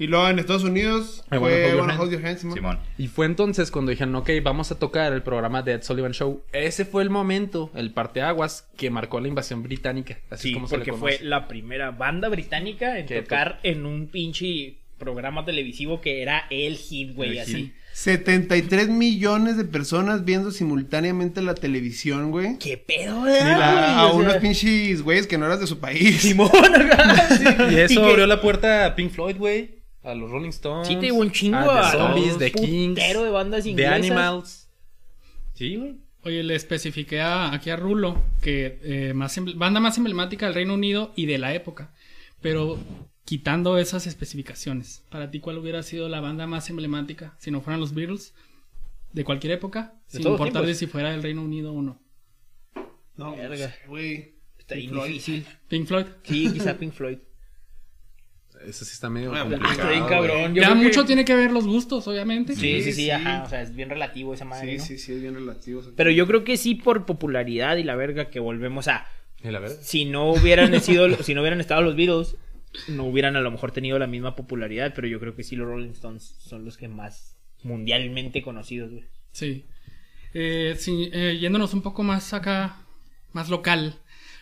[0.00, 2.00] Y luego en Estados Unidos I fue Wanna.
[2.00, 2.54] Hold Your Hand, Simón.
[2.56, 2.78] Simón.
[2.98, 6.42] Y fue entonces cuando dijeron, ok, vamos a tocar el programa de Ed Sullivan Show.
[6.52, 10.18] Ese fue el momento, el parteaguas, que marcó la invasión británica.
[10.30, 13.86] Así Sí, como se le porque fue la primera banda británica en Que tocar en
[13.86, 17.54] un pinche programa televisivo que era el hit, güey, así.
[17.56, 17.72] hit.
[17.92, 22.56] 73 millones de personas viendo simultáneamente la televisión, güey.
[22.58, 23.40] ¿Qué pedo, Y güey?
[23.44, 26.20] la- a O sea, unos pinches güeyes que no eras de su país.
[26.20, 27.44] Simón, sí.
[27.72, 29.77] Y eso que- abrió la puerta a Pink Floyd, güey.
[30.02, 30.88] A los Rolling Stones.
[30.88, 32.96] Sí, te digo un chingo a a The Zombies, un The Kings.
[32.96, 33.94] de bandas The inglesas.
[33.94, 34.68] Animals.
[35.54, 35.96] Sí, güey.
[36.24, 40.74] Oye, le especifiqué a- aquí a Rulo que eh, más banda más emblemática del Reino
[40.74, 41.90] Unido y de la época.
[42.40, 42.78] Pero
[43.24, 47.80] quitando esas especificaciones, para ti, ¿cuál hubiera sido la banda más emblemática si no fueran
[47.80, 48.34] los Beatles?
[49.12, 51.98] De cualquier época, sin importar de si fuera del Reino Unido o no.
[53.16, 53.74] No, Verga.
[53.86, 54.34] güey.
[54.58, 55.08] Está Pink bien Floyd.
[55.12, 55.46] difícil.
[55.68, 56.06] Pink Floyd.
[56.24, 57.18] Sí, quizá Pink Floyd.
[58.66, 59.88] Eso sí está medio complicado.
[59.90, 60.54] Bien cabrón.
[60.54, 62.54] Yo ya que- mucho tiene que ver los gustos, obviamente.
[62.54, 63.44] Sí, sí, sí, Sí, ajá.
[63.44, 64.84] O sea, es bien relativo esa madre, Sí, ¿no?
[64.84, 65.82] sí, sí, es bien relativo.
[65.96, 69.06] Pero yo creo que sí por popularidad y la verga que volvemos a...
[69.42, 69.76] Y la verdad.
[69.80, 72.36] Si no hubieran sido, si no hubieran estado los Beatles,
[72.88, 75.66] no hubieran a lo mejor tenido la misma popularidad, pero yo creo que sí los
[75.68, 79.04] Rolling Stones son los que más mundialmente conocidos, güey.
[79.32, 79.64] Sí.
[80.34, 82.76] Eh, sí, eh, yéndonos un poco más acá,
[83.32, 83.94] más local.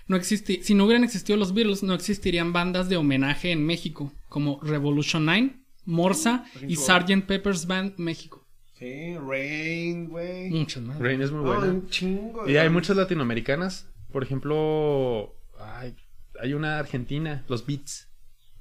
[0.09, 4.13] No existi si no hubieran existido los Beatles, no existirían bandas de homenaje en México,
[4.29, 7.25] como Revolution 9, Morsa y Sgt.
[7.27, 8.47] Pepper's Band México.
[8.79, 10.51] Sí, Rain, güey.
[10.51, 10.99] Muchas más.
[10.99, 11.65] Rain es muy buena.
[11.73, 12.49] un chingo.
[12.49, 13.89] Y hay muchas latinoamericanas.
[14.13, 15.97] Por ejemplo, ay,
[16.41, 18.09] hay una argentina, los Beats.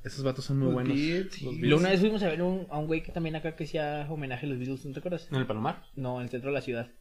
[0.03, 0.93] Esos vatos son muy Los buenos.
[0.97, 1.41] Beats.
[1.41, 1.73] Los Beats.
[1.79, 4.45] una vez fuimos a ver un- a un güey que también acá que hacía homenaje
[4.45, 5.27] a los Beatles, ¿no te acuerdas?
[5.31, 5.83] ¿En el Palomar?
[5.95, 6.91] No, en el centro de la ciudad.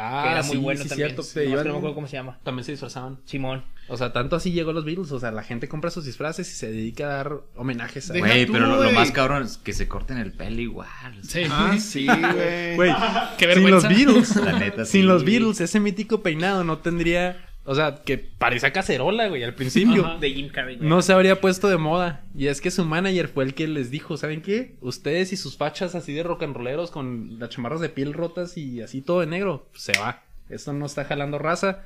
[0.00, 1.08] Ah, que era muy bueno sí, también.
[1.10, 1.22] cierto.
[1.22, 2.38] No, Te es que iban- no me acuerdo cómo se llama.
[2.44, 3.18] También se disfrazaban.
[3.24, 3.64] Simón.
[3.88, 5.10] O sea, tanto así llegó los Beatles.
[5.12, 8.18] O sea, la gente compra sus disfraces y se dedica a dar homenajes a...
[8.18, 10.88] Güey, pero lo, más cabrón es que se corten el pelo igual.
[11.22, 11.42] Sí.
[11.50, 12.76] Ah, sí, güey.
[12.76, 12.94] Güey,
[13.38, 13.88] Qué sin los.
[13.88, 14.36] Beatles.
[14.36, 17.47] La neta, Sin los Beatles, ese mítico peinado no tendría...
[17.70, 20.06] O sea, que parecía cacerola, güey, al principio.
[20.06, 20.18] Ajá.
[20.18, 20.76] De Jim Carrey.
[20.76, 20.88] güey.
[20.88, 22.22] No se habría puesto de moda.
[22.34, 24.76] Y es que su manager fue el que les dijo, ¿saben qué?
[24.80, 28.56] Ustedes y sus fachas así de rock and rolleros con las chamarras de piel rotas
[28.56, 30.22] y así todo de negro, pues, se va.
[30.48, 31.84] Esto no está jalando raza.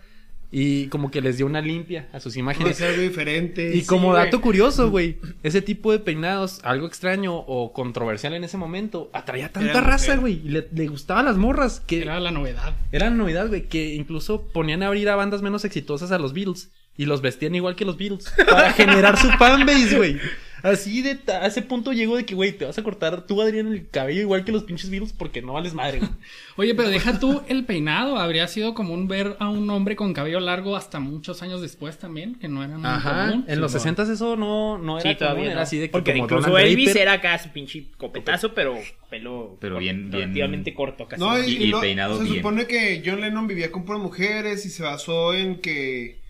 [0.55, 2.73] Y como que les dio una limpia a sus imágenes.
[2.77, 3.75] hacer algo diferente.
[3.75, 4.23] Y Sí, como güey.
[4.25, 9.51] dato curioso, güey, ese tipo de peinados, algo extraño o controversial en ese momento, atraía
[9.51, 10.43] tanta Era raza, güey.
[10.45, 12.75] Y le, le gustaban las morras, que Era la novedad.
[12.93, 16.71] era novedad, güey, que incluso ponían a abrir a bandas menos exitosas a los Beatles
[16.99, 20.19] y los vestían igual que los Beatles para generar su fanbase, güey.
[20.63, 23.43] Así de ta- a ese punto llegó de que, güey, te vas a cortar tú,
[23.43, 26.11] Adrián, el cabello igual que los pinches Beatles porque no vales madre, güey.
[26.57, 28.17] Oye, pero deja tú el peinado.
[28.19, 32.37] Habría sido común ver a un hombre con cabello largo hasta muchos años después también,
[32.37, 33.45] que no era muy Ajá, común.
[33.49, 35.53] en los 60 eso no, no era Sí, todavía común, no.
[35.53, 37.03] era así de que Porque como incluso Donald Elvis Draper.
[37.03, 38.77] era acá su pinche copetazo, pero
[39.11, 39.57] pelo...
[39.61, 41.21] Pero bien- bien- Relativamente corto casi.
[41.21, 42.37] No, y, Y- y y lo- peinado se bien.
[42.37, 46.22] supone que John Lennon vivía con puras mujeres y se basó en que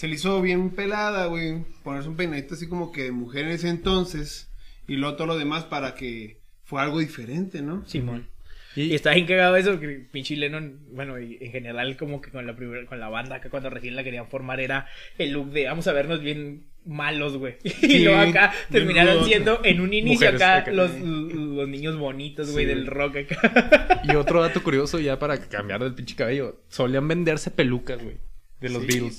[0.00, 3.50] se le hizo bien pelada, güey, ponerse un peinadito así como que de mujer en
[3.50, 4.50] ese entonces
[4.88, 7.84] y luego todo lo demás para que fue algo diferente, ¿no?
[7.86, 8.28] Simón.
[8.74, 12.30] Y- Y está bien cagado eso, que pinche Lennon, bueno, y en general como que
[12.30, 14.86] con la primera, con la banda que cuando recién la querían formar era
[15.18, 17.56] el look de vamos a vernos bien malos, güey.
[17.82, 20.70] y luego acá terminaron siendo en un inicio acá acá.
[20.72, 22.68] los, los niños bonitos, güey, Sí.
[22.70, 24.00] del rock acá.
[24.04, 28.16] Y otro dato curioso ya para cambiar del pinche cabello, solían venderse pelucas, güey,
[28.60, 29.18] de los Beatles.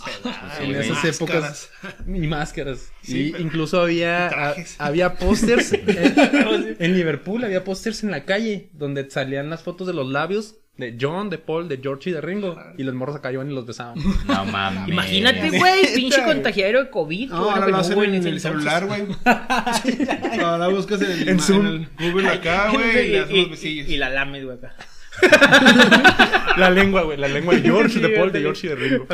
[0.59, 1.15] en esas Máscaras.
[1.15, 1.69] épocas
[2.07, 2.91] y máscaras.
[3.01, 8.23] Sí, y pero- incluso había a- había pósters en, en Liverpool, había pósters en la
[8.25, 12.13] calle donde salían las fotos de los labios de John, de Paul, de George y
[12.13, 13.99] de Ringo y los morros acá iban y los besaban.
[14.25, 14.87] No mames.
[14.89, 17.29] Imagínate, güey, pinche contagiadero de COVID.
[17.29, 19.03] No, ahora lo hacen en el celular, güey.
[20.43, 21.65] ahora buscas en el, En Zoom.
[21.67, 24.75] el Google acá, güey, y y, y- y la lames, güey, acá.
[26.57, 28.41] la lengua, güey, la lengua de George, de Sí, Paul, de.
[28.41, 29.05] George y de Ringo.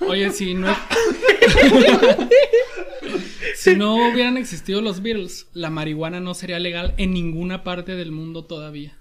[0.00, 0.68] Oye, si no.
[3.54, 8.10] si no hubieran existido los Beatles, la marihuana no sería legal en ninguna parte del
[8.12, 8.96] mundo todavía.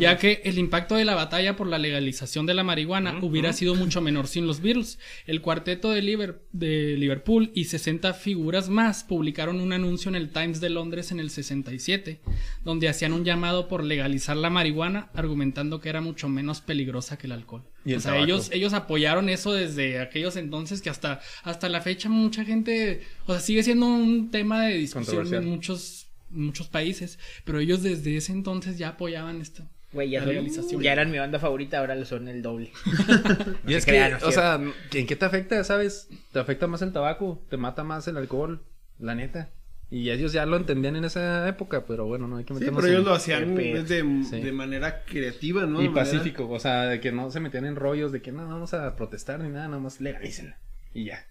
[0.00, 3.74] Ya que el impacto de la batalla por la legalización de la marihuana hubiera sido
[3.74, 4.98] mucho menor sin los Beatles.
[5.26, 10.30] El cuarteto de, Liber- de Liverpool y 60 figuras más publicaron un anuncio en el
[10.30, 12.20] Times de Londres en el 67,
[12.64, 17.26] donde hacían un llamado por legalizar la marihuana, argumentando que era mucho menos peligrosa que
[17.26, 17.62] el alcohol.
[17.84, 18.24] Y el o sea, tabaco.
[18.24, 23.32] ellos, ellos apoyaron eso desde aquellos entonces que hasta, hasta la fecha mucha gente, o
[23.32, 28.32] sea, sigue siendo un tema de discusión en muchos, muchos países, pero ellos desde ese
[28.32, 29.64] entonces ya apoyaban esto.
[29.92, 32.72] Güey, ya, son- ya eran mi banda favorita, ahora lo son el doble.
[33.66, 34.60] Y es que, crean, ¿no es o sea,
[34.92, 36.08] ¿en qué te afecta, sabes?
[36.32, 38.64] Te afecta más el tabaco, te mata más el alcohol,
[38.98, 39.50] la neta.
[39.94, 42.80] Y ellos ya lo entendían en esa época, pero bueno, no hay que Sí, meternos
[42.82, 44.40] pero ellos en- lo hacían de, Sí.
[44.40, 45.80] de manera creativa, ¿no?
[45.80, 48.32] Y De manera- pacífico, o sea, de que no se metían en rollos de que
[48.32, 50.56] no vamos a protestar ni nada, nada más legalícenla.
[50.94, 51.24] Y ya.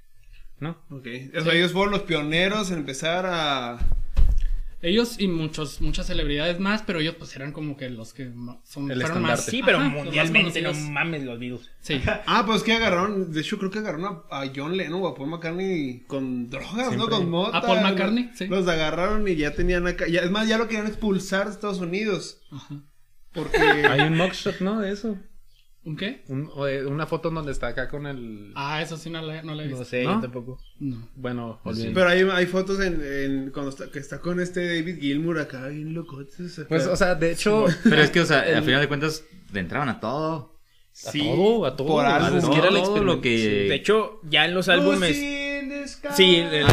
[0.62, 0.78] ¿No?
[0.91, 1.08] Ok.
[1.38, 3.80] O sea, ellos fueron los pioneros en empezar a...
[4.84, 8.32] Ellos y muchos, muchas celebridades más, pero ellos pues eran como que los que
[8.65, 9.39] son, El fueron más.
[9.39, 9.52] estandarte.
[9.52, 10.91] Sí, pero Ajá, los más mundialmente no conocidos.
[10.91, 11.69] mames los.
[11.80, 12.02] Sí.
[12.28, 15.15] Ah, pues que agarraron, de hecho creo que agarraron a, a John Lennon o a
[15.15, 17.08] Paul McCartney con drogas, ¿no?
[17.08, 17.58] Con mota.
[17.58, 18.30] ¿A Paul McCartney?
[18.36, 18.48] Sí.
[18.48, 21.80] Los agarraron y ya tenían acá, ya, es más, ya lo querían expulsar de Estados
[21.80, 22.41] Unidos.
[22.52, 22.82] Ajá.
[23.32, 23.58] Porque...
[23.58, 24.82] Hay un mugshot, ¿no?
[24.82, 25.17] De eso.
[25.86, 26.24] ¿Un qué?
[26.30, 28.54] Un- o de- una foto en donde está acá con el...
[28.56, 29.80] Ah, eso sí no la, no la he visto.
[29.82, 30.15] No sé, ¿No?
[30.15, 30.58] yo tampoco.
[30.80, 31.10] No.
[31.15, 31.93] Bueno, olvídalo.
[31.93, 35.67] Pero hay, hay fotos en, en cuando está, que está con este David Gilmour acá,
[35.67, 36.65] bien acá.
[36.69, 37.65] Pues, o sea, de hecho...
[37.84, 40.54] Pero es que, o sea, al final de cuentas, le entraban a todo.
[41.06, 41.88] A Sí, todo, a todo.
[41.88, 42.38] por A algo.
[42.38, 42.43] el
[42.84, 43.30] Todo lo que...
[43.67, 45.17] De hecho, ya en los Oh, álbumes.
[45.17, 45.43] sí,
[46.15, 46.65] Sí, el, el-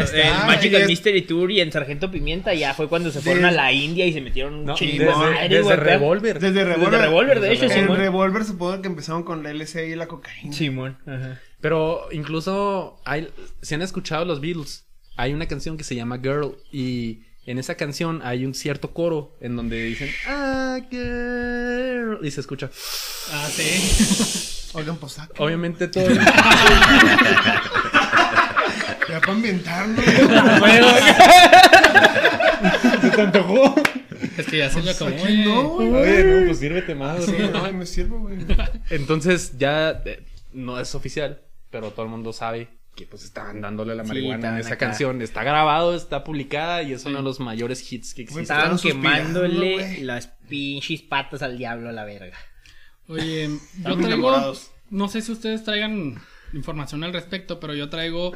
[0.47, 3.71] Magical Mystery Tour y en Sargento Pimienta ya fue cuando se fueron Desde- a la
[3.71, 5.83] India y se metieron un No, chingo desde, madre, desde güey, acá.
[5.83, 6.39] Revolver.
[6.39, 7.01] Desde Revolver.
[7.01, 7.87] Revolver, de hecho, En.
[7.95, 10.53] Revolver supongo que empezaron con la LSD y la cocaína.
[10.53, 10.97] Simón.
[11.05, 11.39] Ajá.
[11.59, 13.29] Pero incluso hay,
[13.61, 14.85] si han escuchado los Beatles,
[15.17, 19.35] hay una canción que se llama Girl y en esa canción hay un cierto coro
[19.41, 22.69] en donde dicen ah girl y se escucha.
[23.31, 24.69] Ah, sí.
[24.77, 25.33] Oigan, pues saca.
[25.43, 26.05] Obviamente todo
[29.11, 30.05] Ya para ambientarnos.
[34.37, 35.09] es que ya se le acabó.
[35.09, 35.89] No, güey.
[35.93, 37.25] Oye, no, pues sírvete más.
[37.25, 38.37] Sí, no, me sirve, güey.
[38.89, 43.95] Entonces ya eh, no es oficial, pero todo el mundo sabe que pues estaban dándole
[43.95, 44.85] la Sí, marihuana en estaban esa acá.
[44.87, 45.21] canción.
[45.21, 48.43] Está grabado, está publicada y es uno de los mayores hits que existen.
[48.43, 50.01] Estaban Estaban suspirando, quemándole güey.
[50.03, 52.37] las pinches patas al diablo a la verga.
[53.07, 54.05] Oye, yo traigo.
[54.07, 54.71] enamorados.
[54.89, 56.21] No sé si ustedes traigan
[56.53, 58.33] información al respecto, pero yo traigo.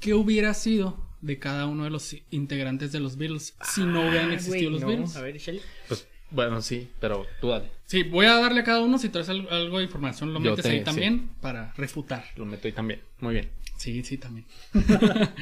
[0.00, 4.30] ¿Qué hubiera sido de cada uno de los integrantes de los Beatles si no hubieran
[4.30, 4.86] Ah, existido güey, los no.
[4.88, 5.16] Beatles?
[5.16, 5.40] A ver.
[5.88, 7.70] Pues bueno, sí, pero tú dale.
[7.86, 8.98] Sí, voy a darle a cada uno.
[8.98, 10.84] Si traes al- algo de información, lo Yo metes te- ahí sí.
[10.84, 12.24] también para refutar.
[12.36, 13.00] Lo meto ahí también.
[13.20, 13.50] Muy bien.
[13.76, 14.46] Sí, sí, también.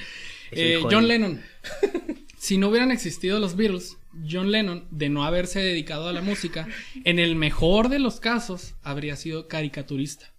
[0.57, 1.09] Eh, John.
[1.09, 1.41] Lennon.
[2.39, 3.97] si no hubieran existido los Beatles,
[4.31, 6.69] John Lennon, de no haberse dedicado a la música,
[7.05, 10.33] en el mejor de los casos, habría sido caricaturista.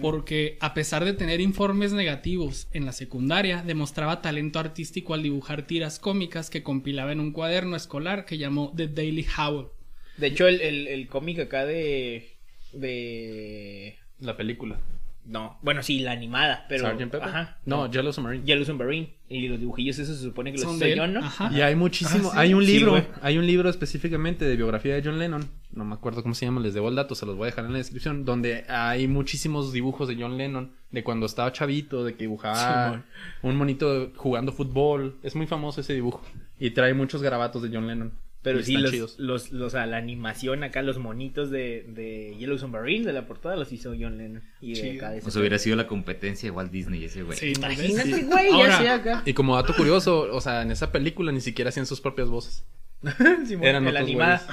[0.00, 5.66] Porque a pesar de tener informes negativos en la secundaria, demostraba talento artístico al dibujar
[5.66, 9.68] tiras cómicas que compilaba en un cuaderno escolar que llamó The Daily Howl.
[10.16, 12.32] De hecho, el, el, el cómic acá de.
[12.72, 13.96] de.
[14.20, 14.80] La película.
[15.24, 16.88] No, bueno, sí, la animada, pero.
[16.88, 16.98] Sgt.
[17.10, 17.22] Pepper.
[17.22, 17.58] Ajá.
[17.66, 18.44] No, Yellow Submarine.
[18.46, 19.10] Yellow Submarine.
[19.28, 20.96] Y los dibujillos, esos se supone que los Son hizo.
[20.96, 21.20] John, ¿no?
[21.20, 21.50] Ajá.
[21.52, 22.38] Y hay muchísimo, Ah, sí.
[22.40, 25.46] hay un libro, hay un libro específicamente de biografía de John Lennon,
[25.78, 27.64] no me acuerdo cómo se llama, les debo el dato, se los voy a dejar
[27.64, 32.12] en la descripción, donde hay muchísimos dibujos de John Lennon, de cuando estaba chavito, de
[32.14, 33.04] que dibujaba
[33.42, 36.20] un monito jugando fútbol, es muy famoso ese dibujo,
[36.58, 38.12] y trae muchos garabatos de John Lennon.
[38.40, 42.56] Pero y sí, los, los, los, a la animación acá, los monitos de, de Yellow
[42.56, 44.42] Submarine de la portada los hizo John Lennon.
[44.60, 44.96] Y de Chido.
[44.96, 47.36] acá de O sea, hubiera sido la competencia de Walt Disney ese güey.
[47.36, 47.52] Sí.
[47.56, 48.22] Imagínate, Sí.
[48.22, 49.22] güey, ya Ahora, sea acá.
[49.26, 52.64] Y como dato curioso, o sea, en esa película ni siquiera hacían sus propias voces.
[53.46, 54.46] Simón, Eran la animada.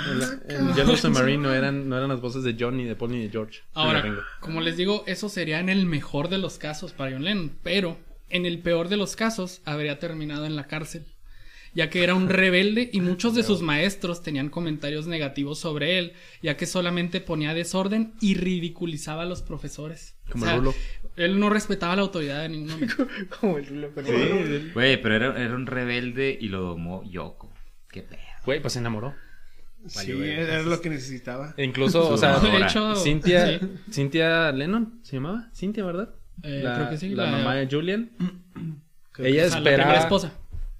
[0.47, 3.11] En, en Yellow Submarine no eran, no eran las voces de John, ni de Paul,
[3.11, 3.61] ni de George.
[3.73, 4.03] Ahora,
[4.39, 7.97] como les digo, eso sería en el mejor de los casos para John Lennon, pero
[8.29, 11.05] en el peor de los casos habría terminado en la cárcel,
[11.73, 16.13] ya que era un rebelde y muchos de sus maestros tenían comentarios negativos sobre él,
[16.43, 20.15] ya que solamente ponía desorden y ridiculizaba a los profesores.
[20.31, 20.75] Como O sea, Rulo.
[21.15, 23.07] Él no respetaba la autoridad de ningún momento.
[23.39, 27.53] Como el rulo el- pero era, era un rebelde y lo domó Yoko.
[27.89, 28.24] Qué pedo.
[28.45, 29.13] Güey, pues se enamoró.
[29.87, 31.53] Sí, era lo que necesitaba.
[31.57, 33.69] E incluso, o sea, De hecho, Cintia, sí.
[33.91, 35.49] Cintia Lennon, ¿se llamaba?
[35.53, 36.09] Cintia, ¿verdad?
[36.43, 38.09] Eh, la, creo que sí, La, la- mamá de Julian.
[39.11, 39.83] Creo Ella que esa, la esperaba.
[39.91, 40.33] primera esposa.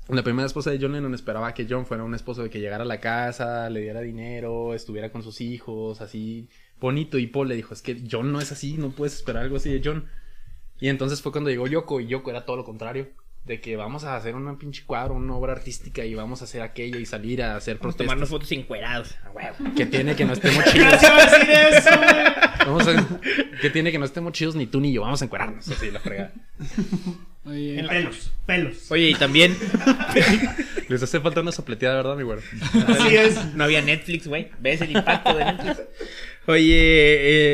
[0.09, 2.83] La primera esposa de John Lennon esperaba que John fuera un esposo de que llegara
[2.83, 6.49] a la casa, le diera dinero, estuviera con sus hijos, así
[6.81, 7.17] bonito.
[7.17, 9.71] Y Paul le dijo, es que John no es así, no puedes esperar algo así
[9.71, 10.05] de John.
[10.79, 13.07] Y entonces fue cuando llegó Yoko y Yoko era todo lo contrario.
[13.45, 16.63] De que vamos a hacer una pinche cuadro, una obra artística y vamos a hacer
[16.63, 18.05] aquello y salir a hacer Vamos a protestas.
[18.07, 19.15] tomarnos fotos encuerados.
[19.23, 19.55] A huevo.
[19.75, 20.99] Que tiene que no estemos chidos.
[22.65, 23.19] Vamos a...
[23.61, 25.01] Que tiene que no estemos chidos ni tú ni yo.
[25.01, 25.67] Vamos a encuerarnos.
[25.67, 26.33] Así la fregada.
[27.45, 28.91] Oye, Pelos, pelos.
[28.91, 29.55] Oye, y también
[30.89, 32.41] Les hace falta una sopleteada, ¿verdad, mi güero?
[32.87, 33.53] Así es.
[33.53, 34.49] no había Netflix, güey.
[34.59, 35.81] ¿Ves el impacto de Netflix?
[36.47, 36.73] Oye,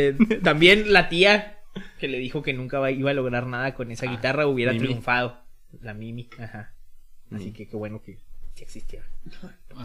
[0.08, 1.58] eh, también la tía
[2.00, 4.86] que le dijo que nunca iba a lograr nada con esa guitarra hubiera Mimi.
[4.86, 5.41] triunfado.
[5.82, 6.74] La Mimi, ajá.
[7.32, 7.52] Así Mimi.
[7.54, 8.18] que qué bueno que
[8.56, 9.08] sí existieron.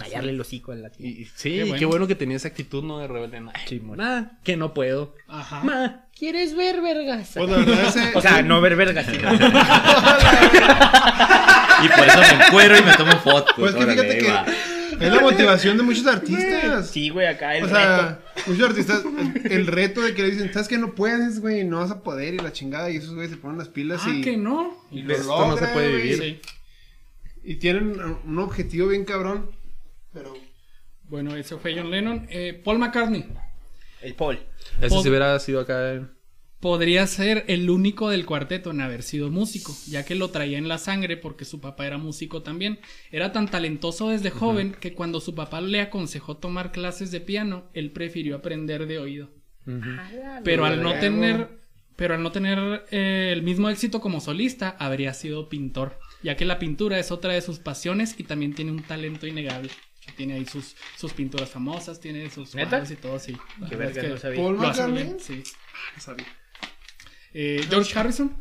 [0.01, 1.07] Callarle el hocico a la tía.
[1.07, 2.07] Y, y- sí, Qué qué bueno.
[2.07, 2.99] que tenía esa actitud, ¿no?
[2.99, 3.41] De rebelde.
[3.41, 3.53] Nah,
[3.97, 5.15] nah, que no puedo.
[5.29, 6.09] Ajá.
[6.19, 7.33] ¿Quieres ver vergas?
[7.35, 8.13] Pues la verdad ese...
[8.17, 9.33] O sea, no ver vergas, sino
[11.85, 13.55] Y por eso me encuero y me tomo fotos.
[13.57, 14.47] Pues que fíjate que va.
[15.01, 16.91] Es la motivación de muchos artistas.
[16.91, 19.03] Sí, güey, acá el O sea, muchos artistas,
[19.45, 21.65] el, el reto de que le dicen, ¿sabes que no puedes, güey?
[21.65, 22.91] No vas a poder y la chingada.
[22.91, 24.77] Y esos güeyes se ponen las pilas Ah, y, que no.
[24.91, 26.19] y De esto no se puede vivir.
[26.19, 26.41] Sí.
[27.45, 29.51] Y tienen un objetivo bien cabrón.
[30.13, 30.35] pero...
[31.09, 32.27] Bueno, ese fue John Lennon.
[32.31, 33.25] Eh, Paul McCartney
[34.03, 34.41] El Paul.
[34.81, 35.93] Ese si hubiera sido acá.
[35.95, 36.03] eh,
[36.61, 40.69] podría ser el único del cuarteto en haber sido músico, ya que lo traía en
[40.69, 42.79] la sangre porque su papá era músico también.
[43.11, 47.65] Era tan talentoso desde joven que cuando su papá le aconsejó tomar clases de piano,
[47.75, 49.29] él prefirió aprender de oído.
[50.45, 51.49] Pero al no tener,
[51.97, 56.45] pero al no tener eh, el mismo éxito como solista, habría sido pintor, ya que
[56.45, 59.71] la pintura es otra de sus pasiones y también tiene un talento innegable.
[60.17, 62.71] Tiene ahí sus, sus pinturas famosas, tiene sus ¿Neta?
[62.71, 63.37] cuadros y todo así.
[63.61, 64.41] La Qué verga, es que no sabía.
[64.41, 65.17] ¿Paul McCartney?
[65.19, 65.43] sí.
[65.97, 66.27] No sabía.
[67.39, 68.33] Eh, George Harrison.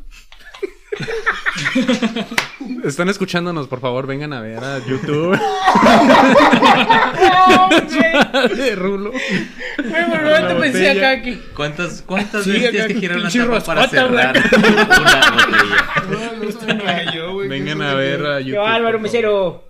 [2.82, 5.38] Están escuchándonos, por favor, vengan a ver a YouTube.
[8.56, 9.12] de Rulo.
[9.84, 11.38] Momento pensé acá que.
[11.54, 14.34] ¿Cuántas, cuántas Sí, veces acá tienes que girar una pinche tapa para cerrar
[16.08, 17.32] una botella?
[17.48, 18.64] Vengan ¿Qué a es ver a ¡Qué YouTube.
[18.64, 19.00] favor.
[19.00, 19.64] mesero!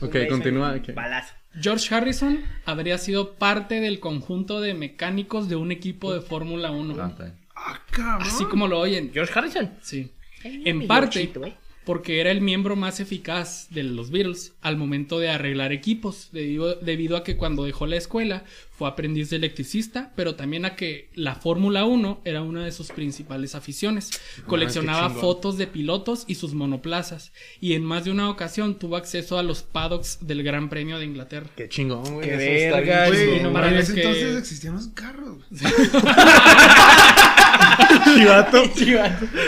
[0.00, 0.74] Ok, continúa.
[0.76, 0.92] ok.
[0.94, 1.32] Balazo.
[1.60, 6.94] George Harrison habría sido parte del conjunto de mecánicos de un equipo de Fórmula 1.
[7.60, 8.28] Ah, cabrón.
[8.28, 9.10] Así como lo oyen.
[9.12, 9.74] George Harrison.
[9.82, 10.12] Sí.
[10.44, 11.56] En parte güey.
[11.88, 16.74] Porque era el miembro más eficaz de los Beatles al momento de arreglar equipos, debido,
[16.74, 21.08] debido a que cuando dejó la escuela fue aprendiz de electricista, pero también a que
[21.14, 24.10] la Fórmula 1 era una de sus principales aficiones.
[24.46, 25.20] Coleccionaba qué chingón.
[25.22, 29.42] fotos de pilotos y sus monoplazas, y en más de una ocasión tuvo acceso a
[29.42, 31.48] los paddocks del Gran Premio de Inglaterra.
[31.56, 32.28] Qué chingón, güey.
[32.28, 35.38] Qué verga, Güey, no en ese que- entonces existían los carros.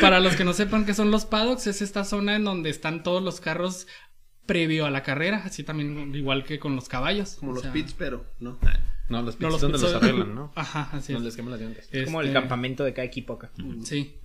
[0.01, 3.03] Para los que no sepan qué son los paddocks, es esta zona en donde están
[3.03, 3.87] todos los carros
[4.47, 7.37] previo a la carrera, así también igual que con los caballos.
[7.39, 8.59] Como O los sea, pits, pero no.
[9.09, 10.53] No, los No, pits los donde pits los arreglan, ¿no?
[10.57, 11.16] Ajá, así es.
[11.16, 11.89] Donde les queman las llantas.
[12.05, 13.51] Como el Este, campamento de cada equipo acá.
[13.85, 14.16] Sí.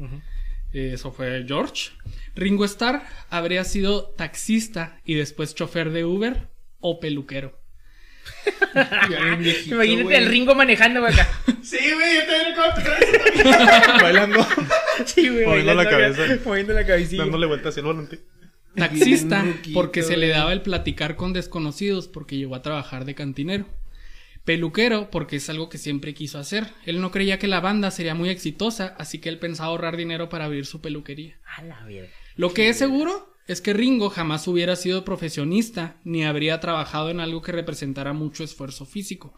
[0.74, 1.92] Eso fue George.
[2.36, 6.50] Ringo Starr habría sido taxista y después chofer de Uber
[6.80, 7.58] o peluquero.
[9.40, 11.30] Viejito, Imagínate al Ringo manejando güey, acá.
[11.64, 13.44] Sí, güey, yo también de
[14.02, 14.48] Bailando,
[15.06, 15.46] Sí, güey.
[15.46, 16.22] Moviendo la cabeza.
[16.46, 17.24] Moviendo la cabecilla.
[17.24, 18.20] dándole vueltas hacia el volante.
[18.76, 23.16] Taxista ruquito, porque se le daba el platicar con desconocidos porque llegó a trabajar de
[23.16, 23.66] cantinero.
[24.44, 26.68] Peluquero porque es algo que siempre quiso hacer.
[26.86, 30.30] Él no creía que la banda sería muy exitosa, así que él pensaba ahorrar dinero
[30.30, 31.40] para abrir su peluquería.
[31.58, 32.14] A la verga.
[32.36, 37.20] Lo que es seguro es que Ringo jamás hubiera sido profesionista ni habría trabajado en
[37.20, 39.34] algo que representara mucho esfuerzo físico,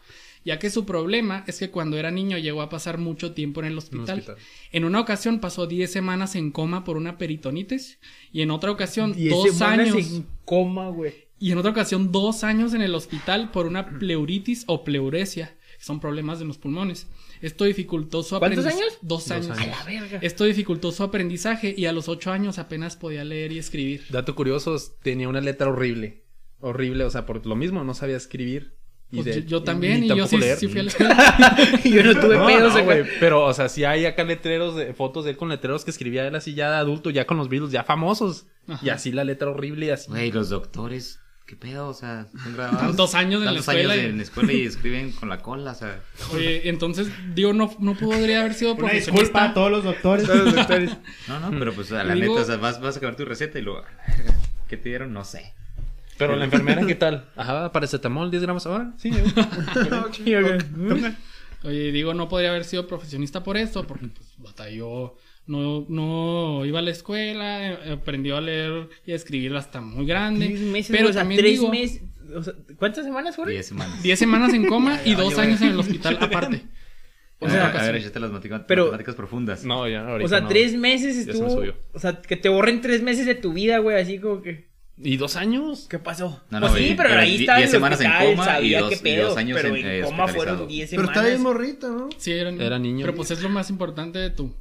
[0.45, 3.68] ya que su problema es que cuando era niño llegó a pasar mucho tiempo en
[3.68, 4.20] el hospital.
[4.20, 4.38] hospital.
[4.72, 7.99] En una ocasión pasó 10 semanas en coma por una peritonitis
[8.32, 11.28] y en otra ocasión Diez dos años en coma, güey.
[11.38, 15.84] y en otra ocasión dos años en el hospital por una pleuritis o pleuresia, que
[15.84, 17.08] son problemas de los pulmones.
[17.41, 18.83] Esto dificultó su ¿Cuántos aprendizaje.
[18.83, 18.97] años?
[19.01, 19.49] Dos años.
[19.57, 19.75] años.
[19.77, 20.19] A la verga.
[20.21, 24.05] Esto dificultó su aprendizaje y a los ocho años apenas podía leer y escribir.
[24.09, 26.23] Dato curioso, tenía una letra horrible.
[26.59, 28.75] Horrible, o sea, por lo mismo, no sabía escribir.
[29.09, 31.55] Y Pues de- yo, yo también, y yo sí, fui a la escuela.
[31.85, 33.01] Yo no tuve No, pedos, no, güey.
[33.03, 35.91] güey, Pero, o sea, sí hay acá letreros de fotos de él con letreros que
[35.91, 38.47] escribía él así ya de adulto, ya con los Beatles, ya famosos.
[38.67, 38.85] Ajá.
[38.85, 40.09] Y así la letra horrible y así.
[40.09, 41.88] Güey, los doctores, ¿qué pedo?
[41.88, 42.80] O sea, son grabados.
[42.82, 45.72] Tantos años en la escuela años y- en la escuela y escriben con la cola,
[45.72, 46.00] o sea.
[46.34, 49.12] Oye, entonces, digo, no, no podría haber sido Una profesionista.
[49.22, 50.28] disculpa a todos los doctores.
[51.28, 53.26] No, no, pero pues a la Digo- neta, o sea, vas, vas a acabar tu
[53.26, 53.82] receta y luego,
[54.68, 55.12] ¿qué te dieron?
[55.14, 55.54] No sé.
[56.18, 57.30] Pero la enfermera, ¿qué tal?
[57.36, 58.91] Ajá, paracetamol, 10 gramos ahora.
[58.98, 59.12] Sí,
[61.64, 65.16] Oye, digo, no podría haber sido profesionista por eso, porque pues batalló,
[65.48, 70.06] no, no iba a la escuela, eh, aprendió a leer y a escribir hasta muy
[70.06, 70.48] grande.
[70.48, 72.02] Tres meses, pero o sea, también tres digo, meses.
[72.36, 73.54] o sea, ¿Cuántas semanas fueron?
[73.54, 74.04] Diez semanas.
[74.04, 76.64] 10 semanas en coma y dos años en el hospital aparte.
[77.39, 79.64] O sea, a ver, échate las matemáticas, Pero- matemáticas profundas.
[79.64, 80.48] No, ya, ahorita O sea, no.
[80.48, 81.64] tres meses se me estuvo.
[81.93, 84.68] O sea, que te borren tres meses de tu vida, güey, así como que.
[85.00, 85.86] ¿Y dos años?
[85.88, 86.41] ¿Qué pasó?
[86.50, 88.45] No, no, pues sí, pero pero ahí estaba diez el semanas en hospital, coma y
[88.48, 90.68] sabía dos- y años pero en- en, eh, coma fueron hospitalizado.
[90.68, 91.18] 10 Pero semanas.
[91.18, 92.10] está bien morrita, ¿no?
[92.18, 92.64] Sí, era niño.
[92.64, 93.06] Era niño.
[93.06, 94.56] Pero pues es lo más importante de tu,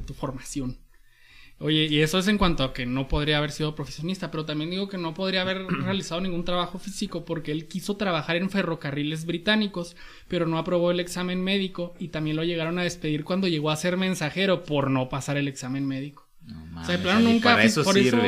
[0.00, 0.78] de tu formación.
[1.60, 4.70] Oye, y eso es en cuanto a que no podría haber sido profesionista, pero también
[4.70, 9.26] digo que no podría haber realizado ningún trabajo físico porque él quiso trabajar en ferrocarriles
[9.26, 9.96] británicos,
[10.28, 13.76] pero no aprobó el examen médico y también lo llegaron a despedir cuando llegó a
[13.76, 16.28] ser mensajero por no pasar el examen médico.
[16.42, 18.22] No O sea, de plano nunca, por eso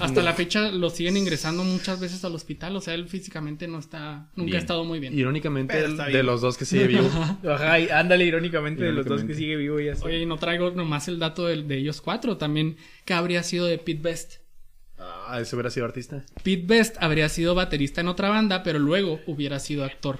[0.00, 3.78] hasta la fecha lo siguen ingresando muchas veces al hospital, o sea, él físicamente no
[3.78, 4.56] está, nunca Bien.
[4.56, 5.18] ha estado muy bien.
[5.18, 7.08] Irónicamente, el- de los dos que sigue vivo.
[7.48, 9.94] Ajá, y ándale irónicamente, de los dos que sigue vivo ya.
[10.02, 13.66] Oye, y no traigo nomás el dato de, de ellos cuatro, también que habría sido
[13.66, 14.34] de Pete Best.
[14.98, 16.24] Ah, ese hubiera sido artista.
[16.42, 20.18] Pete Best habría sido baterista en otra banda, pero luego hubiera sido actor.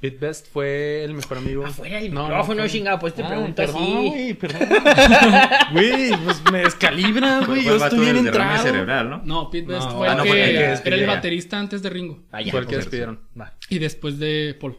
[0.00, 1.66] Pete Best fue el mejor amigo.
[1.66, 4.08] Afuera del No, no, micrófono, fue- chingado, pues te Ah, pregunto perdón, así.
[4.08, 4.68] güey, perdón.
[5.72, 7.64] Güey, pues me descalibras, Fue güey.
[7.66, 8.62] Yo estoy bien entrado.
[8.62, 9.22] cerebral, ¿no?
[9.24, 11.14] No, Pete Best No, fue ah, el no, que fue el que era el despidieron.
[11.14, 12.22] baterista antes de Ringo.
[12.32, 13.20] Ah, ya, Fue el que pues, despidieron.
[13.38, 13.54] va.
[13.68, 14.78] Y después de Paul.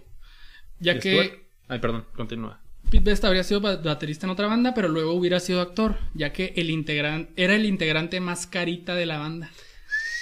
[0.80, 1.40] Ya ¿Y que Stuart?
[1.68, 2.60] Ay, perdón, continúa.
[2.90, 6.34] Pete Best habría sido ba- baterista en otra banda, pero luego hubiera sido actor, ya
[6.34, 9.52] que el integrante era el integrante más carita de la banda.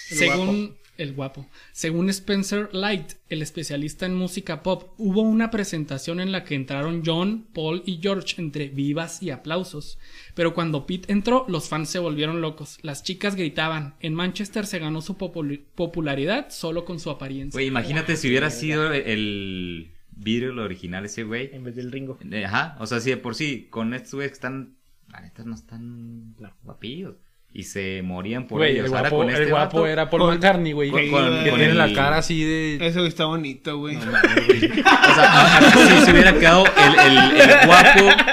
[0.10, 1.48] Según el guapo.
[1.72, 7.02] Según Spencer Light, el especialista en música pop, hubo una presentación en la que entraron
[7.06, 9.98] John, Paul y George entre vivas y aplausos.
[10.36, 12.78] Pero cuando Pete entró, los fans se volvieron locos.
[12.82, 13.96] Las chicas gritaban.
[14.00, 17.58] En Manchester se ganó su popul- popularidad solo con su apariencia.
[17.58, 21.50] Güey, imagínate si hubiera sido el Beatle original ese güey.
[21.54, 22.18] En vez del Ringo.
[22.32, 24.76] Eh, Ajá, o sea, si de por sí, con estos güeyes que están,
[25.12, 27.16] la neta, no están guapillos.
[27.52, 28.86] Y se morían por Güey, ellos.
[28.86, 30.92] el Ahora guapo, con este el guapo vato, era Paul con- McCartney, güey.
[30.92, 32.78] con- Que con- que con tiene el- la cara así de...
[32.86, 33.96] Eso está bonito, güey.
[33.96, 34.22] O sea,
[35.26, 38.24] a- a- si se hubiera quedado el, el- el guapo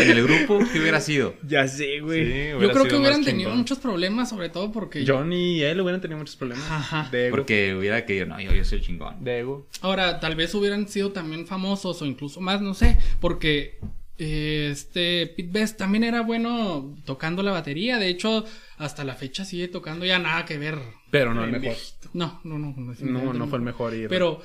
[0.00, 1.34] en el grupo, ¿qué hubiera sido?
[1.46, 2.50] Ya sé, güey.
[2.60, 5.04] Yo creo que hubieran tenido muchos problemas, sobre todo porque...
[5.06, 6.68] John y él hubieran tenido muchos problemas.
[6.68, 7.08] Ajá.
[7.12, 7.36] De ego.
[7.36, 9.22] Porque hubiera que no, yo, yo soy el chingón.
[9.22, 9.68] De ego.
[9.82, 13.78] Ahora, tal vez hubieran sido también famosos o incluso más, no sé, porque
[14.18, 17.98] este Pete Best también era bueno tocando la batería.
[17.98, 18.44] De hecho,
[18.76, 20.78] hasta la fecha sigue tocando ya nada que ver.
[21.10, 21.76] Pero no el mejor.
[22.12, 22.74] No, no, no.
[22.76, 23.94] No, no fue el mejor.
[23.94, 24.42] Y Pero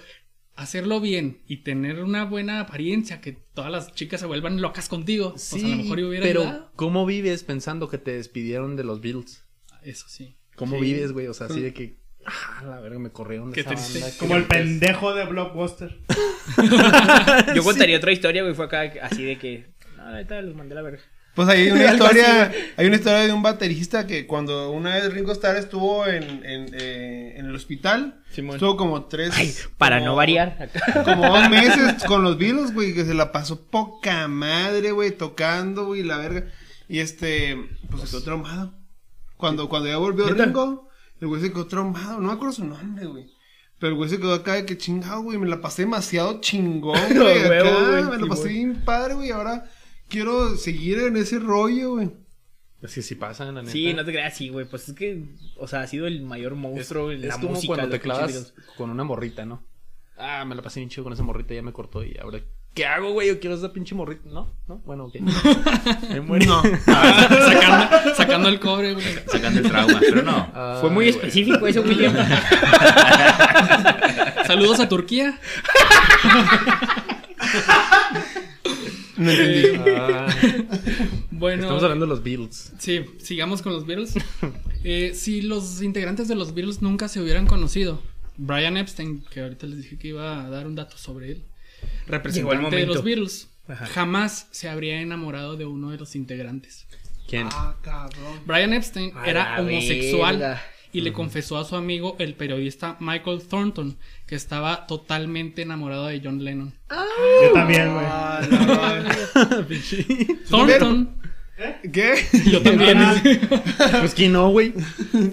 [0.55, 5.33] hacerlo bien y tener una buena apariencia, que todas las chicas se vuelvan locas contigo,
[5.37, 6.71] Sí, pues a lo mejor hubiera pero ayudado.
[6.75, 9.45] ¿cómo vives pensando que te despidieron de los Beatles?
[9.83, 10.35] Eso sí.
[10.55, 11.27] ¿Cómo vives, güey?
[11.27, 11.97] O sea, así de que...
[12.25, 13.99] Ah, la verga, me corrieron de Qué esa triste.
[14.01, 14.15] banda.
[14.19, 15.97] Como el pendejo de Blockbuster.
[17.55, 18.53] Yo contaría otra historia, güey.
[18.53, 19.67] Fue acá así de que.
[19.97, 20.99] No, ahorita los mandé a la verga.
[21.35, 24.95] Pues hay una Algo así, historia, hay una historia de un baterista que cuando una
[24.95, 28.55] vez Ringo Starr estuvo en, en, eh, en el hospital, Simón.
[28.55, 30.57] estuvo como tres, Ay, para como- no variar.
[30.59, 31.03] acá.
[31.03, 35.85] como dos meses con los Beatles, güey, que se la pasó poca madre, güey, tocando,
[35.85, 36.45] güey, la verga.
[36.89, 37.55] Y este,
[37.89, 38.73] pues se quedó traumado.
[39.37, 40.45] Cuando, cuando ya volvió ¿Neta?
[40.45, 40.88] Ringo,
[41.19, 43.27] el güey se quedó traumado, no me acuerdo su nombre, güey.
[43.77, 46.99] Pero el güey se quedó acá de que chingado, güey, me la pasé demasiado chingón,
[47.09, 49.69] güey, Huevo, acá, güey, me la pasé bien padre, güey, ahora
[50.07, 52.11] quiero seguir en ese rollo, güey.
[52.81, 53.71] Es que sí pasa, la neta.
[53.71, 54.65] Sí, no te creas, sí, güey.
[54.65, 55.25] Pues es que,
[55.57, 57.67] o sea, ha sido el mayor monstruo en Es la como música.
[57.67, 59.65] cuando de te clavas con una morrita, ¿no?
[60.17, 62.39] Ah, me la pasé bien chido con esa morrita, ya me cortó y ahora...
[62.73, 63.27] ¿Qué hago, güey?
[63.27, 64.29] Yo quiero esa pinche morrita.
[64.29, 64.53] ¿No?
[64.67, 64.77] ¿No?
[64.85, 65.15] Bueno, ok.
[66.09, 66.45] Me muero.
[66.45, 66.61] No.
[66.85, 69.05] sacando, sacando el cobre, güey.
[69.27, 70.49] Sacando el trauma, pero no.
[70.53, 71.09] Ah, Fue muy güey.
[71.17, 72.15] específico eso, William.
[74.47, 75.37] Saludos a Turquía.
[79.17, 79.81] No entendí.
[79.97, 80.27] Ah,
[81.31, 82.71] Bueno, estamos hablando de los Beatles.
[82.79, 84.13] sí, sigamos con los Beatles.
[84.83, 88.01] Eh, si los integrantes de los Beatles nunca se hubieran conocido,
[88.37, 91.43] Brian Epstein, que ahorita les dije que iba a dar un dato sobre él,
[92.09, 92.93] representante de momento.
[92.95, 93.85] los Beatles, Ajá.
[93.85, 96.85] jamás se habría enamorado de uno de los integrantes.
[97.27, 97.47] ¿Quién?
[97.51, 98.41] Ah, cabrón.
[98.45, 100.61] Brian Epstein A era homosexual verga.
[100.91, 106.19] y le confesó a su amigo el periodista Michael Thornton que estaba totalmente enamorado de
[106.23, 106.73] John Lennon.
[106.89, 108.05] Yo también, güey.
[108.07, 109.65] Ah, no.
[110.49, 111.15] Thornton,
[111.91, 112.15] ¿Qué?
[112.51, 112.97] yo también.
[113.99, 114.73] Pues quién no, güey.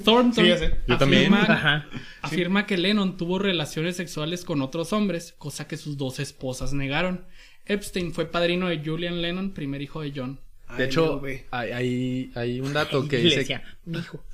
[0.05, 0.75] Thornton Sí, ya sé.
[0.87, 1.33] Yo también.
[1.35, 1.87] afirma, Ajá.
[2.23, 7.25] afirma que Lennon tuvo relaciones sexuales con otros hombres, cosa que sus dos esposas negaron.
[7.67, 10.41] Epstein fue padrino de Julian Lennon, primer hijo de John.
[10.77, 13.39] De Ay, hecho, no, hay, hay, hay un dato que dice...
[13.39, 14.25] decía, mijo.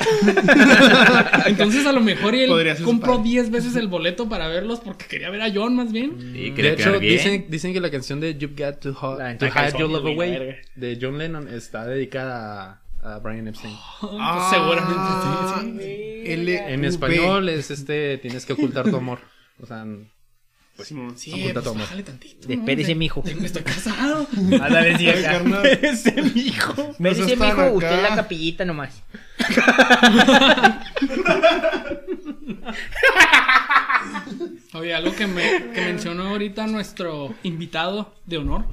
[1.46, 2.50] Entonces a lo mejor él
[2.84, 3.30] compró padre.
[3.30, 6.32] 10 veces el boleto para verlos porque quería ver a John más bien.
[6.34, 9.46] Y De hecho, dicen, dicen que la canción de You've Got to, Ho- La to
[9.46, 13.74] Hide Your Love Away de John Lennon está dedicada a, a Brian Epstein.
[14.00, 16.56] Pues seguramente sí.
[16.58, 19.18] Ah, En español es este, tienes que ocultar tu amor.
[19.62, 19.84] O sea,
[20.86, 21.82] pues Sí, oculta pues tu amor.
[21.82, 22.48] bájale tantito.
[22.48, 22.98] Despérese, ¿no?
[22.98, 23.22] mijo.
[23.22, 24.26] De- Estoy casado.
[24.36, 25.32] Ándale, sí, Ay, acá.
[25.38, 25.66] carnal.
[25.66, 26.94] Ese mijo.
[26.98, 27.70] Me No dice, mijo, acá.
[27.72, 29.02] usted es la capillita nomás.
[34.74, 35.42] Oye, algo que, me,
[35.74, 38.64] que mencionó ahorita nuestro invitado de honor.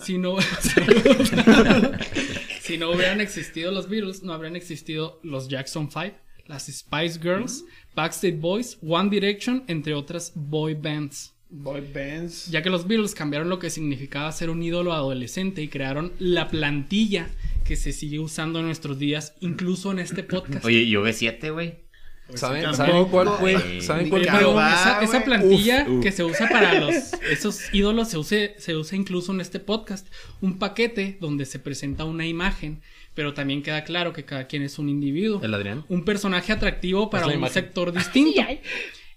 [0.00, 0.36] Si no,
[2.60, 6.14] si no hubieran existido los Beatles, no habrían existido los Jackson 5,
[6.46, 7.64] las Spice Girls,
[7.96, 11.32] Backstreet Boys, One Direction, entre otras boy bands.
[11.48, 12.50] Boy bands.
[12.50, 16.48] Ya que los Beatles cambiaron lo que significaba ser un ídolo adolescente y crearon la
[16.48, 17.28] plantilla
[17.64, 20.64] que se sigue usando en nuestros días, incluso en este podcast.
[20.64, 21.86] Oye, y OV7, güey.
[22.34, 23.52] ¿Saben, Tampoco, ¿saben cuál fue?
[23.54, 23.80] güey.
[23.80, 24.40] ¿Saben cuál fue?
[24.40, 26.02] esa, esa plantilla Uf, uf.
[26.02, 30.08] que se usa para los esos ídolos se use, se usa incluso en este podcast.
[30.40, 32.82] Un paquete donde se presenta una imagen,
[33.16, 35.40] pero también queda claro que cada quien es un individuo.
[35.42, 35.84] El Adrián.
[35.88, 37.54] Un personaje atractivo para un imagen.
[37.54, 38.40] sector distinto.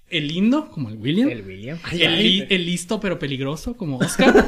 [0.10, 1.30] El lindo, como el William.
[1.30, 1.78] El William.
[1.92, 4.48] El, li- el listo pero peligroso, como Oscar.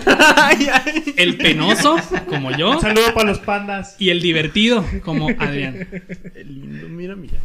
[1.17, 1.97] el penoso,
[2.27, 2.71] como yo.
[2.71, 3.95] Un saludo para los pandas.
[3.99, 5.87] Y el divertido, como Adrián.
[6.45, 7.37] lindo, mira, mira.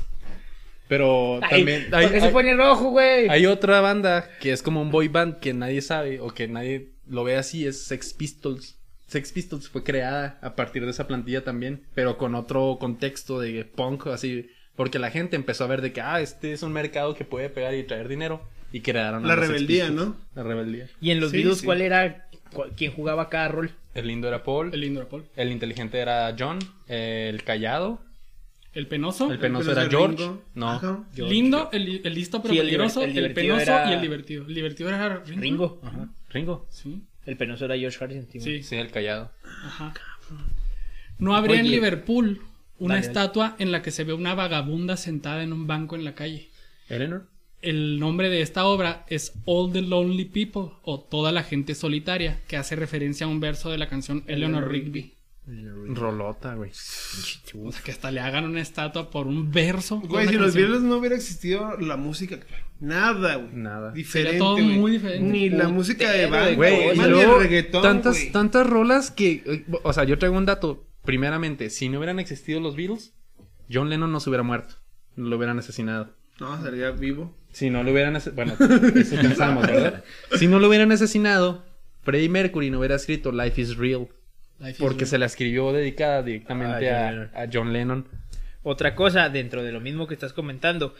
[0.88, 3.28] Pero Ay, también ¿por hay, qué se hay- pone rojo, güey?
[3.28, 6.92] hay otra banda que es como un boy band que nadie sabe o que nadie
[7.08, 8.75] lo ve así, es Sex Pistols.
[9.06, 13.64] Sex Pistols fue creada a partir de esa plantilla también, pero con otro contexto de
[13.64, 17.14] punk, así, porque la gente empezó a ver de que, ah, este es un mercado
[17.14, 18.42] que puede pegar y traer dinero,
[18.72, 19.90] y crearon a La los rebeldía.
[19.90, 20.16] ¿no?
[20.34, 20.88] La rebeldía.
[21.00, 21.66] Y en los Sí, videos, sí.
[21.66, 22.26] ¿cuál era?
[22.52, 23.70] cu- ¿Quién jugaba cada rol?
[23.94, 25.24] El lindo era Paul, El el, lindo era Paul.
[25.36, 28.00] inteligente era John, el callado,
[28.74, 29.30] El penoso.
[29.32, 30.42] el penoso Pero era George, Ringo.
[30.54, 34.00] no, lindo, el, el listo pero Sí, el peligroso, el, el penoso era- y el
[34.02, 34.44] divertido.
[34.46, 35.40] El divertido era Ringo.
[35.40, 35.80] Ringo.
[35.84, 36.08] Ajá.
[36.30, 37.00] Ringo, Sí.
[37.26, 38.26] El penoso era George Harrison.
[38.40, 38.62] Sí.
[38.62, 39.32] sí, el callado.
[39.64, 39.94] Ajá.
[41.18, 41.70] No habría en.
[41.70, 42.40] Liverpool
[42.78, 43.18] una Dale, dale.
[43.18, 46.50] estatua en la que se ve una vagabunda sentada en un banco en la calle.
[46.88, 47.26] Eleanor.
[47.62, 52.40] El nombre de esta obra es All the Lonely People o Toda la gente solitaria,
[52.46, 55.14] que hace referencia a un verso de la canción Eleanor Rigby.
[55.46, 56.70] Rolota, güey.
[56.70, 60.00] O sea, que hasta le hagan una estatua por un verso.
[60.00, 60.54] Güey, si los.
[60.54, 62.60] Beatles no hubiera existido la música actual.
[62.80, 63.54] Nada, güey.
[63.54, 63.90] Nada.
[63.92, 64.32] Diferente.
[64.32, 65.24] Sería todo muy diferente.
[65.24, 70.04] Ni la música de banda, Güey, ni el reggaetón, tantas, tantas rolas que, o sea,
[70.04, 70.84] yo traigo un dato.
[71.04, 73.14] Primeramente, si no hubieran existido los Beatles,
[73.72, 74.74] John Lennon no se hubiera muerto,
[75.14, 76.10] no lo hubieran asesinado.
[76.40, 77.34] No, sería vivo.
[77.52, 78.52] Si no lo hubieran, bueno,
[78.94, 80.04] eso pensamos, ¿verdad?
[80.36, 81.64] Si no lo hubieran asesinado,
[82.02, 84.08] Freddie Mercury no hubiera escrito Life is Real,
[84.58, 85.08] Life is porque Real.
[85.08, 87.30] se la escribió dedicada directamente Ah, a, John Lennon.
[87.34, 88.08] a John Lennon.
[88.64, 90.92] Otra cosa dentro de lo mismo que estás comentando.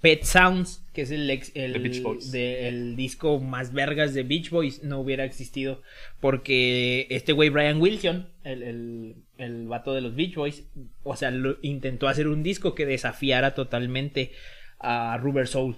[0.00, 2.32] Pet Sounds, que es el, ex- el, The Beach Boys.
[2.32, 5.82] de- el disco más vergas de Beach Boys, no hubiera existido.
[6.20, 10.64] Porque este güey, Brian Wilson, el, el, el vato de los Beach Boys,
[11.02, 14.32] o sea, lo- intentó hacer un disco que desafiara totalmente
[14.78, 15.76] a Rubber Soul.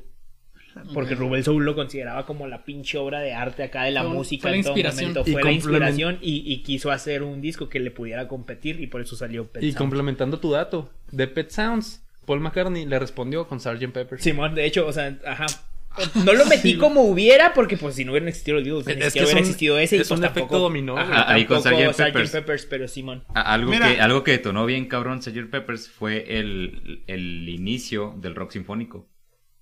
[0.95, 4.13] Porque Rubber Soul lo consideraba como la pinche obra de arte acá de la Fue
[4.15, 5.09] música fue la en todo inspiración.
[5.11, 5.31] momento.
[5.31, 8.87] Y Fue la inspiración y, y quiso hacer un disco que le pudiera competir y
[8.87, 9.77] por eso salió Pet Y Sounds.
[9.79, 13.93] complementando tu dato, de Pet Sounds, Paul McCartney le respondió con Sgt.
[13.93, 14.21] Pepper.
[14.21, 15.47] Simón, de hecho, o sea, ajá.
[16.25, 19.13] No lo metí como hubiera, porque pues si no hubieran existido los Beatles, ni Es
[19.13, 19.97] que hubiera un- existido ese.
[19.97, 20.97] y, es pues, un efecto tampoco- dominó.
[20.97, 22.33] Ajá, Ahí con Sgt.
[22.33, 22.65] Peppers.
[22.67, 23.25] pero Simón.
[23.35, 23.93] Algo Mira.
[23.95, 25.51] que, algo que detonó bien cabrón Sgt.
[25.51, 29.07] Peppers fue el, el inicio del rock sinfónico.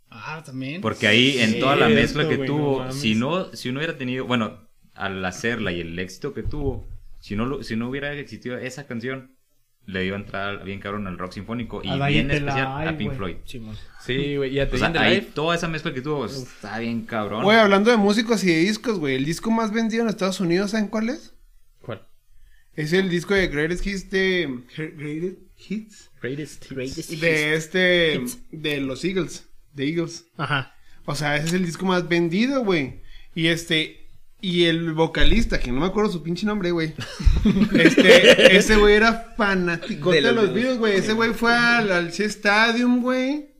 [0.09, 0.81] Ah, también.
[0.81, 2.95] Porque ahí en toda la mezcla que no tuvo, mames.
[2.97, 6.87] si no, si uno hubiera tenido, bueno, al hacerla y el éxito que tuvo,
[7.21, 9.37] si no, lo- si no hubiera existido esa canción,
[9.91, 12.97] le iba a entrar bien cabrón al rock sinfónico y A bien especial Live, a
[12.99, 13.13] Pink.
[13.15, 13.37] Floyd.
[13.45, 14.55] Sí, güey.
[14.55, 15.31] Y a O The sea, In The ahí Life.
[15.35, 17.43] toda esa mezcla que tuvo está bien cabrón.
[17.43, 19.17] Güey, hablando de músicos y de discos, güey.
[19.17, 21.35] El disco más vendido en Estados Unidos, ¿saben cuál es?
[21.83, 22.07] ¿Cuál?
[22.75, 24.61] Es el disco de Greatest Hits de...
[24.77, 25.39] Greatest
[25.69, 26.11] Hits?
[26.23, 26.71] Greatest.
[26.71, 27.21] Greatest hits.
[27.21, 28.15] De este...
[28.15, 28.39] Hits.
[28.51, 29.49] De los Eagles.
[29.75, 30.27] De Eagles.
[30.37, 30.75] Ajá.
[31.05, 33.03] O sea, ese es el disco más vendido, güey.
[33.35, 34.00] Y este...
[34.43, 36.95] Y el vocalista, que no me acuerdo su pinche nombre, güey.
[37.75, 40.79] Este, ese güey era fanático de, De los Beatles.
[40.79, 40.97] Güey.
[40.97, 43.51] Ese güey fue al, al Stadium, güey.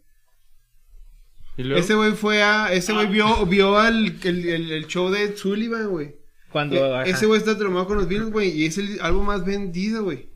[1.57, 2.73] Ese güey fue a...
[2.73, 6.17] Ese güey vio, vio al, el, el- el show de Sullivan, güey.
[6.51, 6.77] Cuando.
[7.03, 8.51] E- ese güey está traumado con los Beatles, güey.
[8.51, 10.31] Y es el álbum más vendido, güey.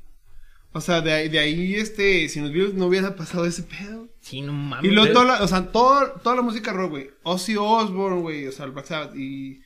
[0.73, 2.29] O sea, de ahí, de ahí, este...
[2.29, 4.09] Si los Beatles no hubiera pasado ese pedo.
[4.21, 4.91] Sí, no mames.
[4.91, 7.11] Y luego toda la, o sea, todo, toda la música rock, güey.
[7.23, 9.61] Ozzy Osbourne, güey, o sea, el Black Sabbath y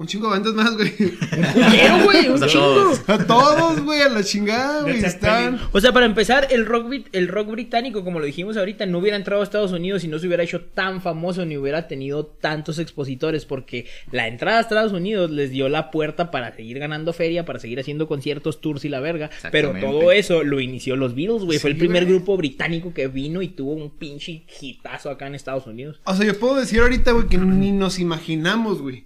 [0.00, 0.92] un chingo de bandas más, güey.
[0.96, 2.64] Pero, güey, un O sea, chingo.
[2.74, 3.08] todos.
[3.08, 5.60] A todos, güey, a la chingada, güey, están.
[5.72, 8.98] O sea, para empezar, el rock, brit- el rock británico, como lo dijimos ahorita, no
[8.98, 12.24] hubiera entrado a Estados Unidos y no se hubiera hecho tan famoso ni hubiera tenido
[12.24, 17.12] tantos expositores, porque la entrada a Estados Unidos les dio la puerta para seguir ganando
[17.12, 19.28] feria, para seguir haciendo conciertos, tours y la verga.
[19.52, 21.58] Pero todo eso lo inició los Beatles, güey.
[21.58, 22.16] Fue el primer güey.
[22.16, 26.00] grupo británico que vino y tuvo un pinche hitazo acá en Estados Unidos.
[26.04, 29.04] O sea, yo puedo decir ahorita, güey, que ni nos imaginamos, güey.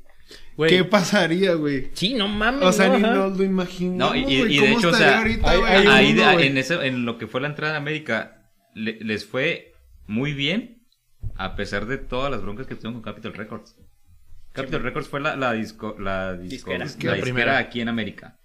[0.68, 1.90] ¿Qué pasaría, güey?
[1.94, 2.62] Sí, no mames.
[2.62, 5.50] O sea, no, ni nos lo imaginamos, No, y- de ¿Cómo hecho, o sea, ahorita,
[5.50, 6.46] hay- hay Ahí, mundo, de- güey?
[6.46, 9.74] en, eso, en lo que fue la entrada a América, le- les fue
[10.06, 10.82] muy bien,
[11.36, 13.76] a pesar de todas las broncas que tuvieron con Capitol Records.
[14.52, 16.78] Capitol Records fue la, la disco, la disco- Disquera.
[16.78, 17.58] la Disquera primera.
[17.58, 18.38] aquí en América.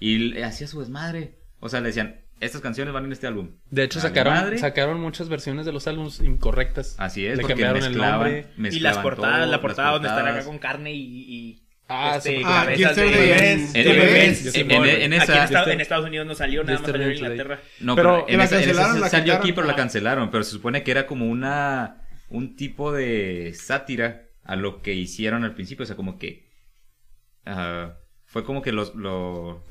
[0.00, 1.38] Y hacía su desmadre.
[1.60, 3.50] O sea, le decían, estas canciones van en este álbum.
[3.70, 6.96] de hecho, sacaron, sacaron muchas versiones de los álbumes incorrectas.
[6.98, 8.70] Así es, Le porque cambiaron el mezclaban, nombre.
[8.76, 11.00] Y las portadas, todo, la portada donde están acá con carne y.
[11.00, 12.42] y Ah, este, sí.
[12.46, 13.72] Ah, de- Bebés.
[13.74, 14.46] De en- bebés.
[14.46, 17.60] en- Simón, en- Aquí Estados, en Estados Unidos no salió, nada más salió en Inglaterra.
[17.80, 20.30] No, Pero pero, en la esa, en esa cancelaron, la salió aquí, pero la cancelaron.
[20.30, 21.98] Pero se supone que era como una
[22.30, 25.82] un tipo de sátira a lo que hicieron al principio.
[25.82, 26.48] O sea, como que
[27.44, 29.62] ah, fue como que los lo,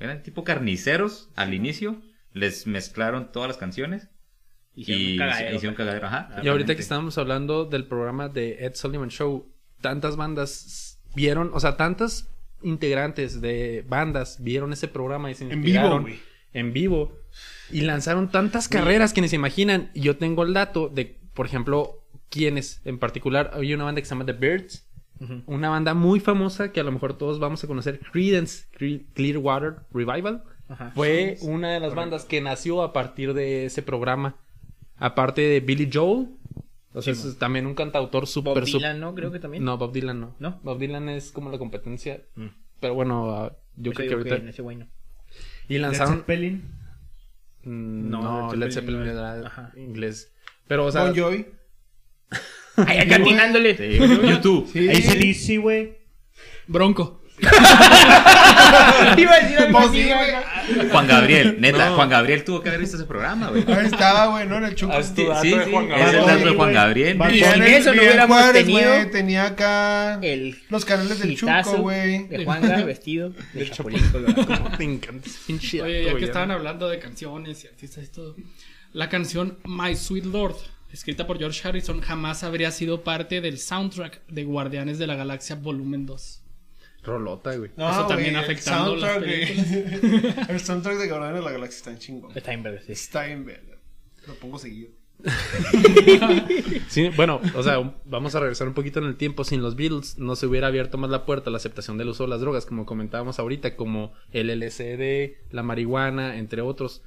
[0.00, 2.00] eran tipo carniceros al inicio.
[2.32, 4.08] Les mezclaron todas las canciones
[4.76, 5.56] Hicieron y un cagadero.
[5.56, 6.40] hicieron un cagadero, ajá.
[6.42, 11.60] Y ahorita que estábamos hablando del programa de Ed Sullivan Show, tantas bandas vieron, o
[11.60, 12.28] sea, tantas
[12.62, 16.04] integrantes de bandas vieron ese programa y se En vivo,
[16.52, 17.16] en vivo
[17.70, 19.90] y lanzaron tantas carreras que ni se imaginan.
[19.94, 23.52] Y Yo tengo el dato de, por ejemplo, quiénes en particular.
[23.54, 24.88] Hay una banda que se llama The Birds,
[25.46, 29.76] una banda muy famosa que a lo mejor todos vamos a conocer, Creedence Cre- Clearwater
[29.92, 30.42] Revival.
[30.68, 30.92] Ajá.
[30.94, 34.36] Fue una de las bandas que nació a partir de ese programa.
[34.96, 36.28] Aparte de Billy Joel.
[36.94, 38.66] O sea, es también un cantautor Bob súper, súper...
[38.66, 39.14] Dylan, ¿no?
[39.14, 39.64] Creo que también.
[39.64, 40.34] No, Bob Dylan no.
[40.38, 40.60] ¿No?
[40.62, 42.22] Bob Dylan es como la competencia.
[42.36, 42.46] Mm.
[42.80, 44.50] Pero bueno, ah, yo Ese creo que ahorita...
[44.50, 44.86] ese güey no.
[45.68, 46.18] Y Led lanzaron...
[46.18, 46.62] Zeppelin.
[47.64, 49.38] Mm, No, No, Led Led Zeppelin Zeppelin no es.
[49.38, 49.72] era Ajá.
[49.76, 50.32] inglés.
[50.68, 51.04] Pero, o sea...
[51.06, 51.46] Bon Jovi.
[52.76, 53.76] Ay, acá atinándole.
[53.76, 53.98] Sí,
[54.28, 54.68] YouTube.
[54.72, 54.88] Sí.
[54.88, 55.92] ACDC, güey.
[56.66, 57.20] Bronco.
[59.16, 60.88] Iba a decir algo así, sí, güey.
[60.90, 61.96] Juan Gabriel, neta, No.
[61.96, 63.64] Juan Gabriel tuvo que haber visto ese programa, güey.
[63.66, 64.58] Ahí estaba, güey, ¿no?
[64.58, 64.92] En el chuco.
[64.92, 66.14] Haz tu Sí, sí, Juan es Gabriel.
[66.20, 67.18] el dato de Juan Gabriel.
[67.32, 71.36] Y en el- eso no hubiéramos Juárez, tenido güey, tenía acá El los canales del
[71.36, 72.28] Chuco, güey.
[72.28, 74.00] De Juanga vestido de Del Chapulín.
[74.78, 78.36] Me encanta ese pinche Oye, ya que estaban hablando de canciones y artistas y todo.
[78.92, 80.54] La canción My Sweet Lord,
[80.94, 85.56] escrita por George Harrison, jamás habría sido parte del soundtrack de Guardianes de la Galaxia
[85.56, 86.42] Volumen 2.
[87.02, 87.70] Rolota, güey.
[87.76, 90.48] No, Eso también güey, el afectando las soundtrack.
[90.50, 92.32] El soundtrack de Guardianes de la Galaxia está en chingón.
[92.34, 92.92] Está en verde, sí.
[92.92, 93.76] Está en verga.
[94.26, 94.90] Lo pongo seguido.
[96.88, 99.42] Sí, bueno, o sea, vamos a regresar un poquito en el tiempo.
[99.42, 102.22] Sin los Beatles no se hubiera abierto más la puerta a la aceptación del uso
[102.24, 107.02] de las drogas, como comentábamos ahorita, como el LSD, la marihuana, entre otros.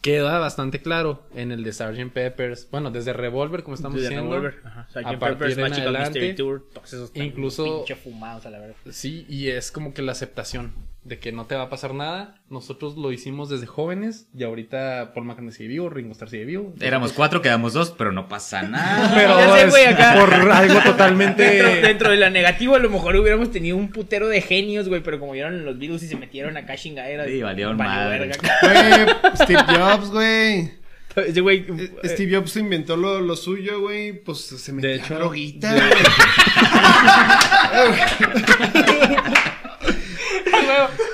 [0.00, 2.12] Queda bastante claro en el de Sgt.
[2.12, 2.68] Peppers.
[2.70, 4.36] Bueno, desde Revolver, como estamos Desde diciendo.
[4.36, 4.86] Revolver, ajá.
[4.88, 4.96] Sgt.
[4.98, 8.60] a partir Pepper's en Magical adelante, Mystery Tour, todos esos incluso- pinche fumados a la
[8.60, 8.76] verdad.
[8.90, 10.72] Sí, y es como que la aceptación
[11.08, 12.34] de que no te va a pasar nada.
[12.50, 16.74] Nosotros lo hicimos desde jóvenes y ahorita Paul McCartney sigue vivo, Ringo Starr sigue vivo.
[16.80, 19.10] Éramos cuatro, quedamos dos, pero no pasa nada.
[19.14, 20.16] Pero Ya sé, güey, es acá.
[20.20, 21.42] por algo totalmente...
[21.42, 25.02] Dentro, dentro de la negativa, a lo mejor hubiéramos tenido un putero de genios, güey,
[25.02, 27.26] pero como vieron los virus y se metieron acá chingaderas.
[27.26, 28.30] Sí, valieron valió madre.
[28.62, 30.78] Güey, Steve Jobs, güey.
[31.16, 34.12] Eh, eh, Steve Jobs inventó lo, lo suyo, güey.
[34.12, 35.88] Pues se metió De hecho, droguita, güey.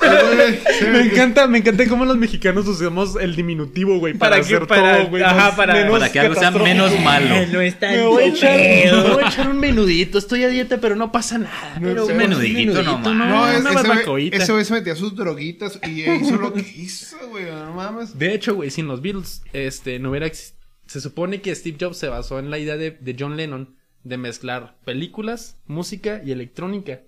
[0.00, 4.42] Güey, Me metió- encanta, me encanta cómo los mexicanos usamos el diminutivo, güey, para, Para
[4.42, 5.22] que- hacer para- todo, güey.
[5.22, 7.34] ajá, para- menos Para que algo sea menos malo.
[7.52, 10.78] no está Me voy, a echar, me voy a echar un menudito, estoy a dieta,
[10.78, 11.78] pero no pasa nada.
[11.80, 12.12] No pero sé.
[12.12, 13.28] Un menudito no, nomás.
[13.28, 14.36] No, es- una ese, güey, barbacoita.
[14.36, 17.44] ese güey se metía sus droguitas y hizo lo que hizo, güey.
[17.46, 18.18] No mames.
[18.18, 20.26] De hecho, güey, sin los Beatles, este, no hubiera...
[20.26, 20.55] ex-
[20.86, 24.18] Se supone que Steve Jobs se basó en la idea de, de John Lennon de
[24.18, 27.00] mezclar películas, música y electrónica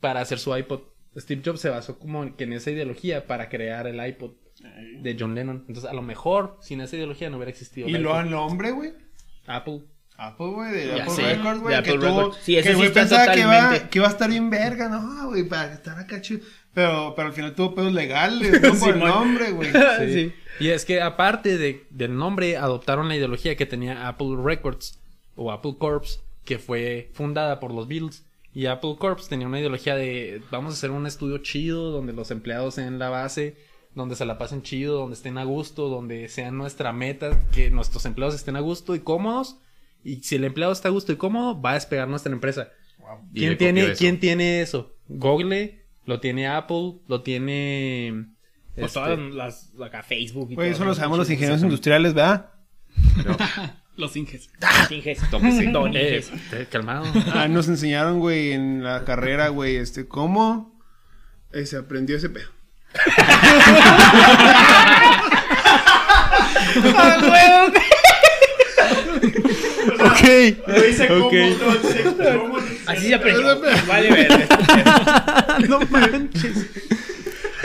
[0.00, 0.80] para hacer su iPod.
[1.16, 4.32] Steve Jobs se basó como que en esa ideología para crear el iPod
[5.00, 5.64] de John Lennon.
[5.68, 7.88] Entonces, a lo mejor, sin esa ideología no hubiera existido.
[7.88, 8.92] Y el lo al nombre, güey.
[9.46, 9.82] Apple.
[10.16, 11.82] Apple, güey, de Ya Apple sé, Records, güey.
[11.82, 11.96] Que.
[11.96, 12.36] Records.
[12.42, 13.88] Sí, que sí güey pensaba que iba, totalmente.
[13.88, 15.28] que iba a estar bien verga, ¿no?
[15.28, 16.40] Güey, para estar acá chido.
[16.72, 18.74] Pero, pero al final tuvo pedos legales, ¿no?
[18.78, 19.70] Por el nombre, güey.
[20.06, 20.32] Sí.
[20.60, 25.00] Y es que aparte de, del nombre, adoptaron la ideología que tenía Apple Records
[25.34, 28.24] o Apple Corps, que fue fundada por los Beatles.
[28.54, 32.30] Y Apple Corps tenía una ideología de vamos a hacer un estudio chido, donde los
[32.30, 33.56] empleados en la base,
[33.94, 38.06] donde se la pasen chido, donde estén a gusto, donde sea nuestra meta, que nuestros
[38.06, 39.58] empleados estén a gusto y cómodos.
[40.04, 42.68] Y si el empleado está a gusto y cómodo, va a despegar nuestra empresa.
[43.32, 43.92] ¿Quién tiene.
[43.94, 44.94] ¿Quién tiene eso?
[45.08, 48.28] Google, lo tiene Apple, lo tiene...
[48.74, 49.72] Pues este, todas las.
[49.80, 50.98] Acá Facebook y todo eso lo eso.
[50.98, 52.50] sabemos los ingenieros industriales, ¿verdad?
[53.96, 54.50] Los Inges.
[54.90, 55.18] Inges.
[55.30, 55.70] Tóquese.
[55.70, 56.30] Don eh, Inges.
[56.52, 57.04] eh, calmado.
[57.32, 60.80] Ah, nos enseñaron, güey, en la carrera, güey, este, cómo
[61.52, 62.48] eh, se aprendió ese pedo.
[70.00, 70.58] ok.
[70.66, 71.32] Lo hice como Ok.
[71.32, 72.06] entonces.
[72.36, 72.58] ¿Cómo?
[72.86, 73.60] Así se aprendió.
[73.86, 75.58] Vale, verga.
[75.68, 76.66] no manches.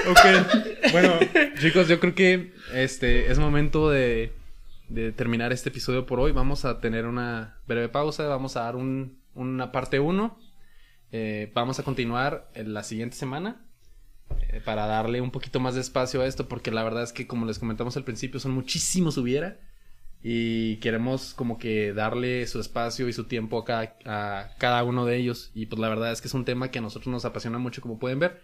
[0.07, 0.91] Ok.
[0.91, 1.13] Bueno,
[1.59, 4.31] chicos, yo creo que este es momento de,
[4.89, 6.31] de terminar este episodio por hoy.
[6.31, 8.27] Vamos a tener una breve pausa.
[8.27, 10.37] Vamos a dar un, una parte 1.
[11.53, 13.65] vamos a continuar en la siguiente semana.
[14.49, 16.47] eh, para darle un poquito más de espacio a esto.
[16.47, 19.59] Porque la verdad es que, como les comentamos al principio, son muchísimos hubiera.
[20.21, 25.05] Y queremos como que darle su espacio y su tiempo a cada, a cada uno
[25.05, 25.51] de ellos.
[25.53, 27.81] Y pues la verdad es que es un tema que a nosotros nos apasiona mucho,
[27.81, 28.41] como pueden ver.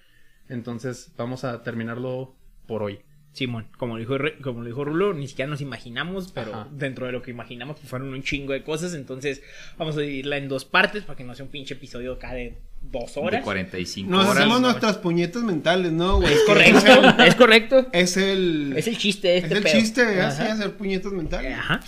[0.47, 2.35] Entonces vamos a terminarlo
[2.67, 2.99] por hoy.
[3.35, 6.67] Simón, como lo dijo, como lo dijo Rulo, ni siquiera nos imaginamos, pero Ajá.
[6.71, 8.93] dentro de lo que imaginamos pues, fueron un chingo de cosas.
[8.93, 9.41] Entonces
[9.77, 12.55] vamos a dividirla en dos partes para que no sea un pinche episodio acá de
[12.81, 13.43] dos De horas.
[13.43, 14.37] 45 Nos horas.
[14.37, 16.33] hacemos nuestras puñetas mentales, ¿no, güey?
[16.33, 17.87] Es correcto, es correcto.
[17.91, 18.73] Es el.
[18.77, 19.73] Es el chiste de es este el pedo.
[19.75, 20.53] chiste, así, Ajá.
[20.53, 21.57] hacer puñetas mentales.
[21.57, 21.81] Ajá.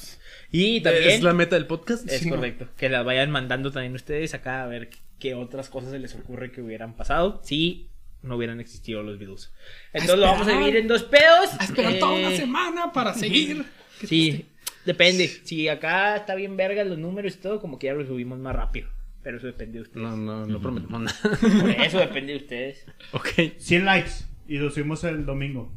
[0.51, 1.09] Y también...
[1.09, 2.09] Es la meta del podcast.
[2.09, 2.67] Es Sí, correcto.
[2.77, 4.89] Que las vayan mandando también ustedes acá a ver
[5.19, 7.87] qué otras cosas se les ocurre que hubieran pasado si
[8.21, 9.51] no hubieran existido los Beatles.
[9.93, 11.49] Entonces lo vamos a dividir en dos pedos.
[11.59, 13.65] A esperar toda una Eh, semana para seguir.
[14.05, 14.45] Sí,
[14.85, 15.27] depende.
[15.27, 18.55] Si acá está bien verga los números y todo, como que ya lo subimos más
[18.55, 18.89] rápido.
[19.23, 20.01] Pero eso depende de ustedes.
[20.07, 21.17] No, no, no prometemos nada.
[21.61, 22.85] Por eso depende de ustedes.
[23.11, 23.27] ok.
[23.57, 24.11] 100 likes.
[24.47, 25.73] Y lo subimos el domingo.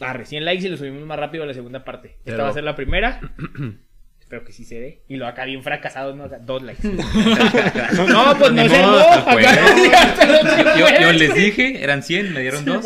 [0.00, 2.08] Ah, recién likes y lo subimos más rápido a la segunda parte.
[2.10, 3.20] Esta Pero- va a ser la primera.
[4.32, 5.02] Espero que sí se dé.
[5.08, 6.26] Y lo acá bien fracasado, ¿no?
[6.26, 6.88] Dos likes.
[6.88, 8.98] no, no, pues no no.
[8.98, 12.82] Acá- Yo, yo les dije, eran 100, me dieron dos.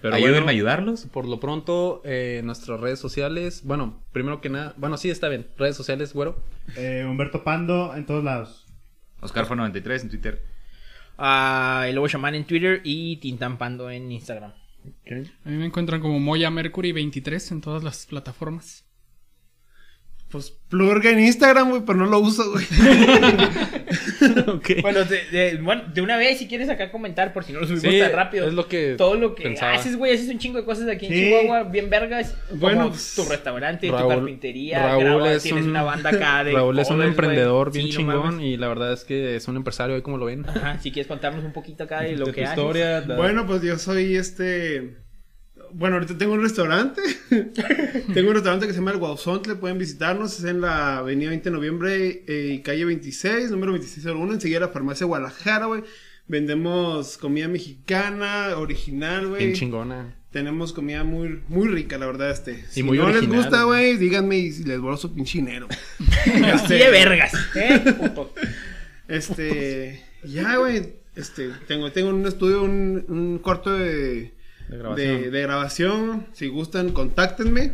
[0.00, 0.48] Pero Ayúdenme bueno.
[0.48, 1.04] a ayudarlos.
[1.04, 3.60] Por lo pronto, eh, nuestras redes sociales.
[3.64, 4.72] Bueno, primero que nada.
[4.78, 5.48] Bueno, sí, está bien.
[5.58, 6.42] Redes sociales, güero.
[6.78, 8.64] Eh, Humberto Pando en todos lados.
[9.20, 10.44] Oscar fue 93 en Twitter.
[11.18, 14.52] Ah, el Lobo Shaman en Twitter y Tintampando en Instagram.
[15.44, 18.85] A mí me encuentran como Moya Mercury 23 en todas las plataformas.
[20.36, 22.64] Pues plurga en Instagram, güey, pero no lo uso, güey.
[24.82, 27.66] Bueno de, de- bueno, de una vez, si quieres acá comentar, por si no lo
[27.66, 28.46] subimos Sí, tan rápido.
[28.48, 29.74] es lo que Todo lo que pensaba.
[29.74, 31.24] haces, güey, haces un chingo de cosas aquí en Sí.
[31.24, 32.34] Chihuahua, bien vergas.
[32.54, 36.44] Bueno, Como pues, tu restaurante, tu carpintería, Raúl grabas, es tienes un- una banda acá
[36.44, 39.48] de Raúl es un covers, emprendedor bien Sí, chingón y la verdad es que es
[39.48, 40.46] un empresario ahí como lo ven.
[40.48, 42.58] Ajá, si quieres contarnos un poquito acá de lo de que tu haces.
[42.58, 43.00] historia.
[43.16, 44.96] Bueno, pues yo soy este.
[45.72, 47.00] Bueno, ahorita tengo un restaurante.
[47.30, 49.56] tengo un restaurante que se llama El Guauzontle.
[49.56, 50.38] Pueden visitarnos.
[50.38, 54.34] Es en la avenida 20 de noviembre eh, y calle 26, número 2601.
[54.34, 55.82] Enseguida la farmacia Guadalajara, güey.
[56.28, 59.44] Vendemos comida mexicana, original, güey.
[59.44, 60.16] bien chingona.
[60.32, 62.64] Tenemos comida muy, muy rica, la verdad, este.
[62.68, 63.96] Si muy no les gusta, güey.
[63.96, 65.68] díganme y les borro su pinche dinero.
[66.52, 67.80] Así de vergas, ¿eh?
[67.98, 68.34] Puto.
[69.08, 70.94] Este, ya, güey.
[71.14, 74.34] Este, tengo, tengo un estudio, un, un cuarto de,
[74.68, 75.22] De grabación.
[75.22, 76.26] de, de grabación.
[76.32, 77.72] Si gustan, contáctenme.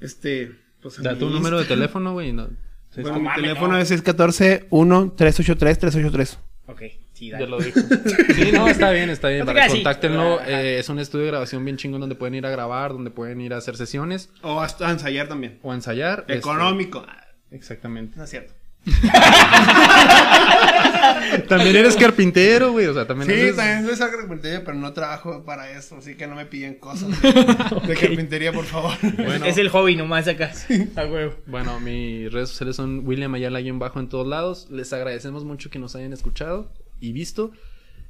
[0.00, 1.02] Este, pues.
[1.02, 2.32] Da tu número de teléfono, güey.
[2.32, 2.48] no-
[2.96, 3.78] Bueno, No mi teléfono no.
[3.78, 6.38] es 614-1383-383.
[6.66, 7.48] Ok, sí, Ya dale.
[7.48, 7.78] lo dijo.
[8.34, 9.40] Sí, no, está bien, está bien.
[9.40, 10.40] No Para contáctenlo.
[10.40, 10.50] Ajá.
[10.62, 13.40] eh, es un estudio de grabación bien chingón donde pueden ir a grabar, donde pueden
[13.40, 15.58] ir a hacer sesiones O hasta a ensayar también.
[15.62, 16.20] o a ensayar.
[16.20, 17.04] este, Económico.
[17.50, 18.16] exactamente.
[18.16, 18.54] No es cierto.
[21.48, 22.86] También eres carpintero, güey.
[22.86, 25.96] O sea, también Sí, haces- también soy carpintería, pero no trabajo para eso.
[25.96, 27.32] Así que no me piden cosas de,
[27.86, 28.92] de carpintería, por favor.
[29.16, 30.52] Bueno, Es el hobby nomás acá.
[30.96, 31.34] A huevo.
[31.46, 34.68] bueno, mis redes sociales son William Ayala en bajo en todos lados.
[34.70, 37.52] Les agradecemos mucho que nos hayan escuchado y visto.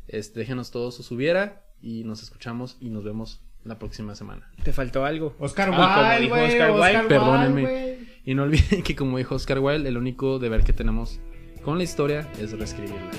[0.06, 4.50] Este, déjenos todo su subiera y nos escuchamos y nos vemos la próxima semana.
[4.62, 5.34] Te faltó algo.
[5.38, 6.46] Oscar Ah, como Wilde.
[6.54, 7.08] Oscar Oscar, Wilde.
[7.08, 7.98] Perdónenme.
[8.24, 11.20] Y no olviden que como dijo Oscar Wilde, el único deber que tenemos
[11.62, 13.10] con la historia es reescribirla.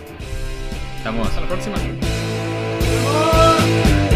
[0.97, 1.27] Estamos.
[1.27, 1.75] Hasta la próxima.
[3.07, 4.14] ¡Oh!